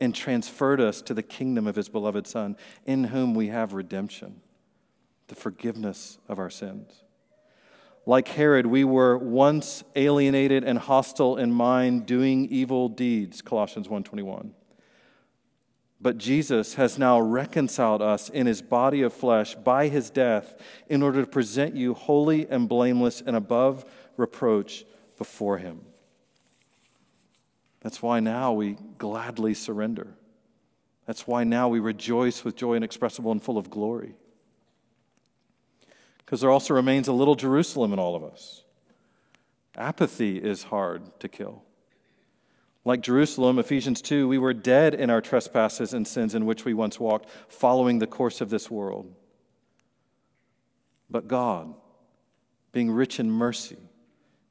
and 0.00 0.14
transferred 0.14 0.80
us 0.80 1.02
to 1.02 1.12
the 1.12 1.22
kingdom 1.22 1.66
of 1.66 1.76
his 1.76 1.90
beloved 1.90 2.26
Son, 2.26 2.56
in 2.86 3.04
whom 3.04 3.34
we 3.34 3.48
have 3.48 3.74
redemption, 3.74 4.40
the 5.28 5.34
forgiveness 5.34 6.18
of 6.26 6.38
our 6.38 6.48
sins. 6.48 7.04
Like 8.10 8.26
Herod, 8.26 8.66
we 8.66 8.82
were 8.82 9.16
once 9.16 9.84
alienated 9.94 10.64
and 10.64 10.76
hostile 10.80 11.36
in 11.36 11.52
mind, 11.52 12.06
doing 12.06 12.46
evil 12.46 12.88
deeds, 12.88 13.40
Colossians 13.40 13.88
1:21. 13.88 14.52
But 16.00 16.18
Jesus 16.18 16.74
has 16.74 16.98
now 16.98 17.20
reconciled 17.20 18.02
us 18.02 18.28
in 18.28 18.48
his 18.48 18.62
body 18.62 19.02
of 19.02 19.12
flesh 19.12 19.54
by 19.54 19.86
his 19.86 20.10
death 20.10 20.60
in 20.88 21.04
order 21.04 21.20
to 21.20 21.26
present 21.30 21.76
you 21.76 21.94
holy 21.94 22.48
and 22.48 22.68
blameless 22.68 23.20
and 23.24 23.36
above 23.36 23.84
reproach 24.16 24.84
before 25.16 25.58
him. 25.58 25.82
That's 27.78 28.02
why 28.02 28.18
now 28.18 28.52
we 28.52 28.76
gladly 28.98 29.54
surrender. 29.54 30.16
That's 31.06 31.28
why 31.28 31.44
now 31.44 31.68
we 31.68 31.78
rejoice 31.78 32.42
with 32.42 32.56
joy 32.56 32.74
inexpressible 32.74 33.30
and 33.30 33.40
full 33.40 33.56
of 33.56 33.70
glory 33.70 34.16
because 36.24 36.40
there 36.40 36.50
also 36.50 36.74
remains 36.74 37.08
a 37.08 37.12
little 37.12 37.34
Jerusalem 37.34 37.92
in 37.92 37.98
all 37.98 38.14
of 38.14 38.24
us. 38.24 38.64
Apathy 39.76 40.38
is 40.38 40.64
hard 40.64 41.18
to 41.20 41.28
kill. 41.28 41.62
Like 42.84 43.02
Jerusalem, 43.02 43.58
Ephesians 43.58 44.00
2, 44.00 44.26
we 44.26 44.38
were 44.38 44.54
dead 44.54 44.94
in 44.94 45.10
our 45.10 45.20
trespasses 45.20 45.92
and 45.92 46.06
sins 46.06 46.34
in 46.34 46.46
which 46.46 46.64
we 46.64 46.72
once 46.72 46.98
walked, 46.98 47.28
following 47.48 47.98
the 47.98 48.06
course 48.06 48.40
of 48.40 48.50
this 48.50 48.70
world. 48.70 49.14
But 51.10 51.28
God, 51.28 51.74
being 52.72 52.90
rich 52.90 53.20
in 53.20 53.30
mercy, 53.30 53.76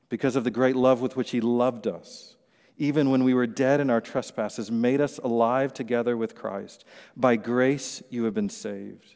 because 0.09 0.36
of 0.36 0.43
the 0.43 0.51
great 0.51 0.76
love 0.76 1.01
with 1.01 1.15
which 1.15 1.32
He 1.32 1.41
loved 1.41 1.88
us, 1.88 2.36
even 2.78 3.09
when 3.09 3.24
we 3.24 3.34
were 3.34 3.47
dead 3.47 3.80
in 3.80 3.89
our 3.89 4.01
trespasses, 4.01 4.72
made 4.72 5.01
us 5.01 5.17
alive 5.20 5.74
together 5.74 6.15
with 6.15 6.36
Christ. 6.36 6.86
By 7.15 7.36
grace 7.36 8.03
you 8.09 8.26
have 8.26 8.34
been 8.34 8.49
saved, 8.49 9.15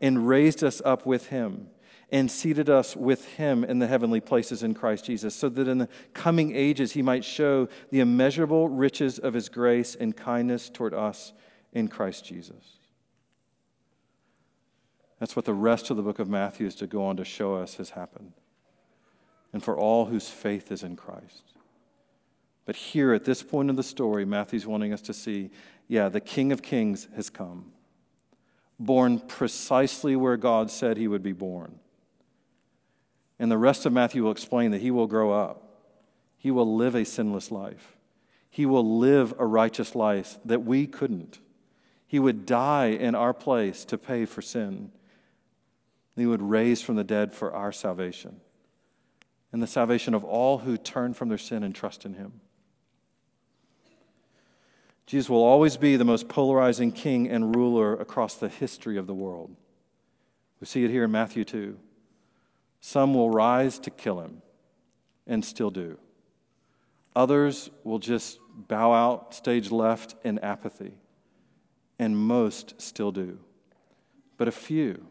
and 0.00 0.26
raised 0.26 0.64
us 0.64 0.80
up 0.84 1.04
with 1.04 1.28
Him 1.28 1.68
and 2.10 2.30
seated 2.30 2.70
us 2.70 2.96
with 2.96 3.26
him 3.34 3.64
in 3.64 3.78
the 3.78 3.86
heavenly 3.86 4.20
places 4.20 4.62
in 4.62 4.74
Christ 4.74 5.04
Jesus, 5.04 5.34
so 5.34 5.48
that 5.50 5.68
in 5.68 5.78
the 5.78 5.88
coming 6.14 6.56
ages 6.56 6.92
he 6.92 7.02
might 7.02 7.24
show 7.24 7.68
the 7.90 8.00
immeasurable 8.00 8.68
riches 8.68 9.18
of 9.18 9.34
his 9.34 9.48
grace 9.48 9.94
and 9.94 10.16
kindness 10.16 10.70
toward 10.70 10.94
us 10.94 11.32
in 11.72 11.88
Christ 11.88 12.24
Jesus. 12.24 12.78
That's 15.18 15.36
what 15.36 15.44
the 15.44 15.54
rest 15.54 15.90
of 15.90 15.96
the 15.96 16.02
book 16.02 16.18
of 16.18 16.28
Matthew 16.28 16.66
is 16.66 16.76
to 16.76 16.86
go 16.86 17.04
on 17.04 17.16
to 17.16 17.24
show 17.24 17.56
us 17.56 17.74
has 17.74 17.90
happened. 17.90 18.32
And 19.52 19.62
for 19.62 19.76
all 19.76 20.06
whose 20.06 20.28
faith 20.28 20.70
is 20.70 20.82
in 20.82 20.96
Christ. 20.96 21.42
But 22.64 22.76
here 22.76 23.12
at 23.12 23.24
this 23.24 23.42
point 23.42 23.70
in 23.70 23.76
the 23.76 23.82
story, 23.82 24.24
Matthew's 24.24 24.66
wanting 24.66 24.92
us 24.92 25.00
to 25.02 25.14
see 25.14 25.50
yeah, 25.88 26.10
the 26.10 26.20
King 26.20 26.52
of 26.52 26.60
Kings 26.60 27.08
has 27.16 27.30
come, 27.30 27.72
born 28.78 29.20
precisely 29.20 30.16
where 30.16 30.36
God 30.36 30.70
said 30.70 30.98
he 30.98 31.08
would 31.08 31.22
be 31.22 31.32
born 31.32 31.80
and 33.38 33.50
the 33.50 33.58
rest 33.58 33.86
of 33.86 33.92
Matthew 33.92 34.24
will 34.24 34.30
explain 34.30 34.70
that 34.72 34.80
he 34.80 34.90
will 34.90 35.06
grow 35.06 35.32
up. 35.32 35.62
He 36.36 36.50
will 36.50 36.76
live 36.76 36.94
a 36.94 37.04
sinless 37.04 37.50
life. 37.50 37.96
He 38.50 38.66
will 38.66 38.98
live 38.98 39.34
a 39.38 39.46
righteous 39.46 39.94
life 39.94 40.38
that 40.44 40.64
we 40.64 40.86
couldn't. 40.86 41.38
He 42.06 42.18
would 42.18 42.46
die 42.46 42.86
in 42.86 43.14
our 43.14 43.34
place 43.34 43.84
to 43.86 43.98
pay 43.98 44.24
for 44.24 44.42
sin. 44.42 44.92
He 46.16 46.26
would 46.26 46.42
raise 46.42 46.82
from 46.82 46.96
the 46.96 47.04
dead 47.04 47.32
for 47.32 47.52
our 47.52 47.70
salvation 47.70 48.40
and 49.52 49.62
the 49.62 49.66
salvation 49.66 50.14
of 50.14 50.24
all 50.24 50.58
who 50.58 50.76
turn 50.76 51.14
from 51.14 51.28
their 51.28 51.38
sin 51.38 51.62
and 51.62 51.74
trust 51.74 52.04
in 52.04 52.14
him. 52.14 52.40
Jesus 55.06 55.30
will 55.30 55.42
always 55.42 55.78
be 55.78 55.96
the 55.96 56.04
most 56.04 56.28
polarizing 56.28 56.92
king 56.92 57.28
and 57.28 57.56
ruler 57.56 57.94
across 57.94 58.34
the 58.34 58.48
history 58.48 58.98
of 58.98 59.06
the 59.06 59.14
world. 59.14 59.56
We 60.60 60.66
see 60.66 60.84
it 60.84 60.90
here 60.90 61.04
in 61.04 61.10
Matthew 61.10 61.44
2. 61.44 61.78
Some 62.80 63.14
will 63.14 63.30
rise 63.30 63.78
to 63.80 63.90
kill 63.90 64.20
him 64.20 64.42
and 65.26 65.44
still 65.44 65.70
do. 65.70 65.98
Others 67.14 67.70
will 67.84 67.98
just 67.98 68.38
bow 68.54 68.92
out 68.92 69.34
stage 69.34 69.70
left 69.70 70.14
in 70.24 70.38
apathy, 70.38 70.94
and 71.98 72.16
most 72.16 72.80
still 72.80 73.12
do. 73.12 73.38
But 74.36 74.48
a 74.48 74.52
few, 74.52 75.06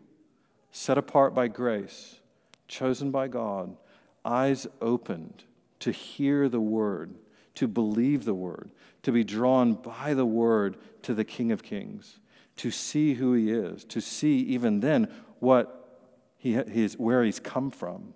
set 0.72 0.98
apart 0.98 1.34
by 1.34 1.48
grace, 1.48 2.20
chosen 2.68 3.12
by 3.12 3.28
God, 3.28 3.76
eyes 4.24 4.68
opened 4.82 5.44
to 5.80 5.92
hear 5.92 6.50
the 6.50 6.62
word, 6.62 7.16
to 7.56 7.68
believe 7.68 8.26
the 8.26 8.34
word, 8.34 8.72
to 9.04 9.12
be 9.12 9.24
drawn 9.24 9.74
by 9.74 10.14
the 10.14 10.26
word 10.26 10.78
to 11.04 11.14
the 11.14 11.26
King 11.26 11.52
of 11.52 11.64
Kings, 11.64 12.20
to 12.58 12.72
see 12.72 13.16
who 13.16 13.34
he 13.34 13.52
is, 13.52 13.84
to 13.86 14.02
see 14.02 14.40
even 14.40 14.80
then 14.80 15.08
what 15.40 15.87
he, 16.38 16.56
is, 16.56 16.98
where 16.98 17.24
he's 17.24 17.40
come 17.40 17.72
from. 17.72 18.14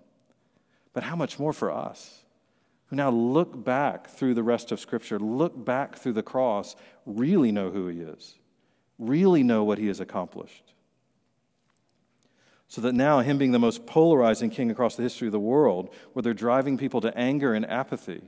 But 0.92 1.02
how 1.02 1.16
much 1.16 1.38
more 1.38 1.52
for 1.52 1.70
us? 1.70 2.22
who 2.92 2.96
now 2.96 3.08
look 3.08 3.64
back 3.64 4.06
through 4.06 4.34
the 4.34 4.42
rest 4.42 4.70
of 4.70 4.78
Scripture, 4.78 5.18
look 5.18 5.64
back 5.64 5.96
through 5.96 6.12
the 6.12 6.22
cross, 6.22 6.76
really 7.06 7.50
know 7.50 7.70
who 7.70 7.88
He 7.88 8.00
is, 8.00 8.34
really 8.98 9.42
know 9.42 9.64
what 9.64 9.78
He 9.78 9.86
has 9.86 9.98
accomplished. 9.98 10.74
So 12.68 12.82
that 12.82 12.92
now, 12.92 13.20
Him 13.20 13.38
being 13.38 13.52
the 13.52 13.58
most 13.58 13.86
polarizing 13.86 14.50
king 14.50 14.70
across 14.70 14.94
the 14.94 15.02
history 15.02 15.26
of 15.26 15.32
the 15.32 15.40
world, 15.40 15.88
whether 16.12 16.34
driving 16.34 16.76
people 16.76 17.00
to 17.00 17.16
anger 17.16 17.54
and 17.54 17.64
apathy 17.64 18.20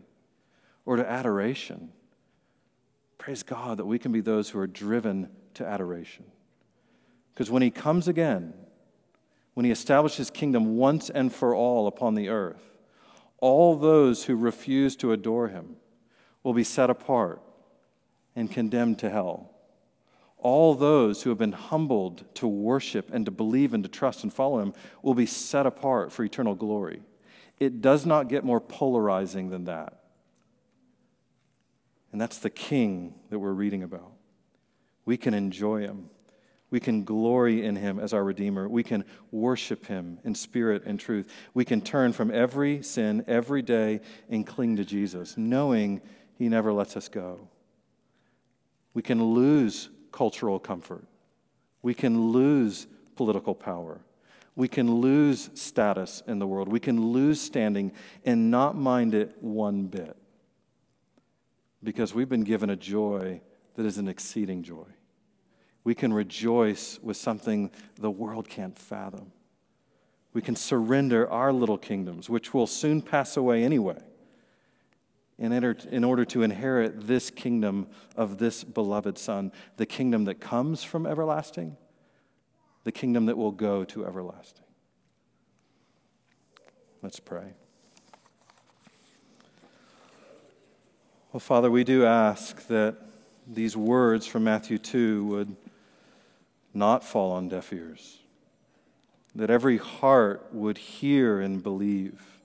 or 0.86 0.96
to 0.96 1.06
adoration, 1.06 1.90
praise 3.18 3.42
God 3.42 3.76
that 3.76 3.84
we 3.84 3.98
can 3.98 4.12
be 4.12 4.22
those 4.22 4.48
who 4.48 4.58
are 4.58 4.66
driven 4.66 5.28
to 5.52 5.66
adoration. 5.66 6.24
Because 7.34 7.50
when 7.50 7.60
He 7.60 7.70
comes 7.70 8.08
again, 8.08 8.54
when 9.54 9.64
He 9.64 9.72
establishes 9.72 10.18
His 10.18 10.30
kingdom 10.30 10.76
once 10.76 11.10
and 11.10 11.32
for 11.32 11.54
all 11.54 11.86
upon 11.86 12.14
the 12.14 12.28
earth, 12.28 12.74
all 13.44 13.76
those 13.76 14.24
who 14.24 14.36
refuse 14.36 14.96
to 14.96 15.12
adore 15.12 15.48
him 15.48 15.76
will 16.42 16.54
be 16.54 16.64
set 16.64 16.88
apart 16.88 17.42
and 18.34 18.50
condemned 18.50 18.98
to 19.00 19.10
hell. 19.10 19.50
All 20.38 20.74
those 20.74 21.22
who 21.22 21.28
have 21.28 21.38
been 21.38 21.52
humbled 21.52 22.24
to 22.36 22.46
worship 22.46 23.10
and 23.12 23.26
to 23.26 23.30
believe 23.30 23.74
and 23.74 23.82
to 23.84 23.90
trust 23.90 24.22
and 24.22 24.32
follow 24.32 24.60
him 24.60 24.72
will 25.02 25.12
be 25.12 25.26
set 25.26 25.66
apart 25.66 26.10
for 26.10 26.24
eternal 26.24 26.54
glory. 26.54 27.02
It 27.60 27.82
does 27.82 28.06
not 28.06 28.30
get 28.30 28.44
more 28.44 28.62
polarizing 28.62 29.50
than 29.50 29.64
that. 29.64 30.04
And 32.12 32.18
that's 32.18 32.38
the 32.38 32.48
king 32.48 33.14
that 33.28 33.38
we're 33.38 33.52
reading 33.52 33.82
about. 33.82 34.12
We 35.04 35.18
can 35.18 35.34
enjoy 35.34 35.80
him. 35.82 36.08
We 36.74 36.80
can 36.80 37.04
glory 37.04 37.64
in 37.64 37.76
him 37.76 38.00
as 38.00 38.12
our 38.12 38.24
Redeemer. 38.24 38.68
We 38.68 38.82
can 38.82 39.04
worship 39.30 39.86
him 39.86 40.18
in 40.24 40.34
spirit 40.34 40.82
and 40.84 40.98
truth. 40.98 41.32
We 41.54 41.64
can 41.64 41.80
turn 41.80 42.12
from 42.12 42.32
every 42.32 42.82
sin 42.82 43.22
every 43.28 43.62
day 43.62 44.00
and 44.28 44.44
cling 44.44 44.74
to 44.78 44.84
Jesus, 44.84 45.38
knowing 45.38 46.00
he 46.36 46.48
never 46.48 46.72
lets 46.72 46.96
us 46.96 47.06
go. 47.06 47.48
We 48.92 49.02
can 49.02 49.22
lose 49.22 49.88
cultural 50.10 50.58
comfort. 50.58 51.04
We 51.82 51.94
can 51.94 52.32
lose 52.32 52.88
political 53.14 53.54
power. 53.54 54.00
We 54.56 54.66
can 54.66 54.96
lose 54.96 55.50
status 55.54 56.24
in 56.26 56.40
the 56.40 56.46
world. 56.48 56.66
We 56.66 56.80
can 56.80 57.12
lose 57.12 57.40
standing 57.40 57.92
and 58.24 58.50
not 58.50 58.74
mind 58.76 59.14
it 59.14 59.36
one 59.40 59.86
bit 59.86 60.16
because 61.84 62.12
we've 62.12 62.28
been 62.28 62.42
given 62.42 62.68
a 62.68 62.74
joy 62.74 63.42
that 63.76 63.86
is 63.86 63.96
an 63.96 64.08
exceeding 64.08 64.64
joy 64.64 64.86
we 65.84 65.94
can 65.94 66.12
rejoice 66.12 66.98
with 67.02 67.16
something 67.18 67.70
the 67.96 68.10
world 68.10 68.48
can't 68.48 68.78
fathom. 68.78 69.30
We 70.32 70.40
can 70.40 70.56
surrender 70.56 71.30
our 71.30 71.52
little 71.52 71.78
kingdoms, 71.78 72.28
which 72.28 72.52
will 72.52 72.66
soon 72.66 73.02
pass 73.02 73.36
away 73.36 73.62
anyway, 73.62 73.98
in 75.38 75.52
order, 75.52 75.76
in 75.90 76.02
order 76.02 76.24
to 76.24 76.42
inherit 76.42 77.06
this 77.06 77.30
kingdom 77.30 77.86
of 78.16 78.38
this 78.38 78.64
beloved 78.64 79.18
Son, 79.18 79.52
the 79.76 79.86
kingdom 79.86 80.24
that 80.24 80.40
comes 80.40 80.82
from 80.82 81.06
everlasting, 81.06 81.76
the 82.84 82.92
kingdom 82.92 83.26
that 83.26 83.36
will 83.36 83.52
go 83.52 83.84
to 83.84 84.06
everlasting. 84.06 84.64
Let's 87.02 87.20
pray. 87.20 87.52
Well, 91.32 91.40
Father, 91.40 91.70
we 91.70 91.84
do 91.84 92.06
ask 92.06 92.66
that 92.68 92.96
these 93.46 93.76
words 93.76 94.26
from 94.26 94.44
Matthew 94.44 94.78
2 94.78 95.24
would 95.26 95.56
not 96.74 97.04
fall 97.04 97.32
on 97.32 97.48
deaf 97.48 97.72
ears, 97.72 98.18
that 99.34 99.50
every 99.50 99.78
heart 99.78 100.48
would 100.52 100.78
hear 100.78 101.40
and 101.40 101.62
believe, 101.62 102.40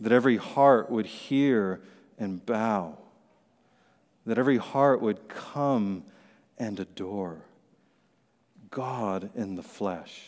that 0.00 0.12
every 0.12 0.36
heart 0.36 0.90
would 0.90 1.06
hear 1.06 1.80
and 2.18 2.44
bow, 2.46 2.96
that 4.24 4.38
every 4.38 4.56
heart 4.56 5.00
would 5.00 5.28
come 5.28 6.04
and 6.58 6.78
adore 6.78 7.42
God 8.70 9.30
in 9.34 9.56
the 9.56 9.62
flesh, 9.62 10.20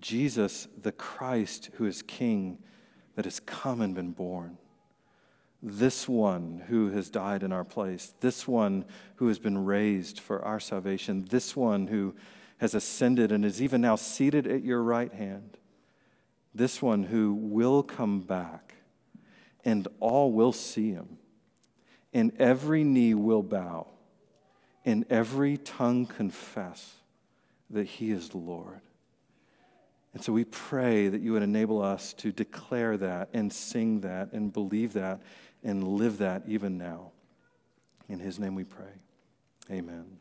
Jesus, 0.00 0.68
the 0.80 0.92
Christ, 0.92 1.70
who 1.74 1.86
is 1.86 2.02
King, 2.02 2.58
that 3.16 3.24
has 3.24 3.40
come 3.40 3.80
and 3.80 3.94
been 3.94 4.10
born 4.12 4.58
this 5.66 6.06
one 6.06 6.62
who 6.68 6.90
has 6.90 7.08
died 7.08 7.42
in 7.42 7.50
our 7.50 7.64
place, 7.64 8.12
this 8.20 8.46
one 8.46 8.84
who 9.16 9.28
has 9.28 9.38
been 9.38 9.64
raised 9.64 10.20
for 10.20 10.44
our 10.44 10.60
salvation, 10.60 11.24
this 11.30 11.56
one 11.56 11.86
who 11.86 12.14
has 12.58 12.74
ascended 12.74 13.32
and 13.32 13.46
is 13.46 13.62
even 13.62 13.80
now 13.80 13.96
seated 13.96 14.46
at 14.46 14.62
your 14.62 14.82
right 14.82 15.12
hand, 15.12 15.56
this 16.54 16.82
one 16.82 17.04
who 17.04 17.32
will 17.32 17.82
come 17.82 18.20
back, 18.20 18.74
and 19.64 19.88
all 20.00 20.30
will 20.32 20.52
see 20.52 20.90
him, 20.90 21.16
and 22.12 22.30
every 22.38 22.84
knee 22.84 23.14
will 23.14 23.42
bow, 23.42 23.86
and 24.84 25.06
every 25.08 25.56
tongue 25.56 26.04
confess 26.04 26.96
that 27.70 27.86
he 27.86 28.10
is 28.10 28.34
Lord. 28.34 28.82
And 30.12 30.22
so 30.22 30.32
we 30.32 30.44
pray 30.44 31.08
that 31.08 31.22
you 31.22 31.32
would 31.32 31.42
enable 31.42 31.82
us 31.82 32.12
to 32.14 32.30
declare 32.30 32.96
that 32.98 33.30
and 33.32 33.52
sing 33.52 34.02
that 34.02 34.32
and 34.32 34.52
believe 34.52 34.92
that 34.92 35.20
and 35.64 35.82
live 35.82 36.18
that 36.18 36.42
even 36.46 36.78
now. 36.78 37.10
In 38.08 38.20
his 38.20 38.38
name 38.38 38.54
we 38.54 38.64
pray. 38.64 38.92
Amen. 39.70 40.18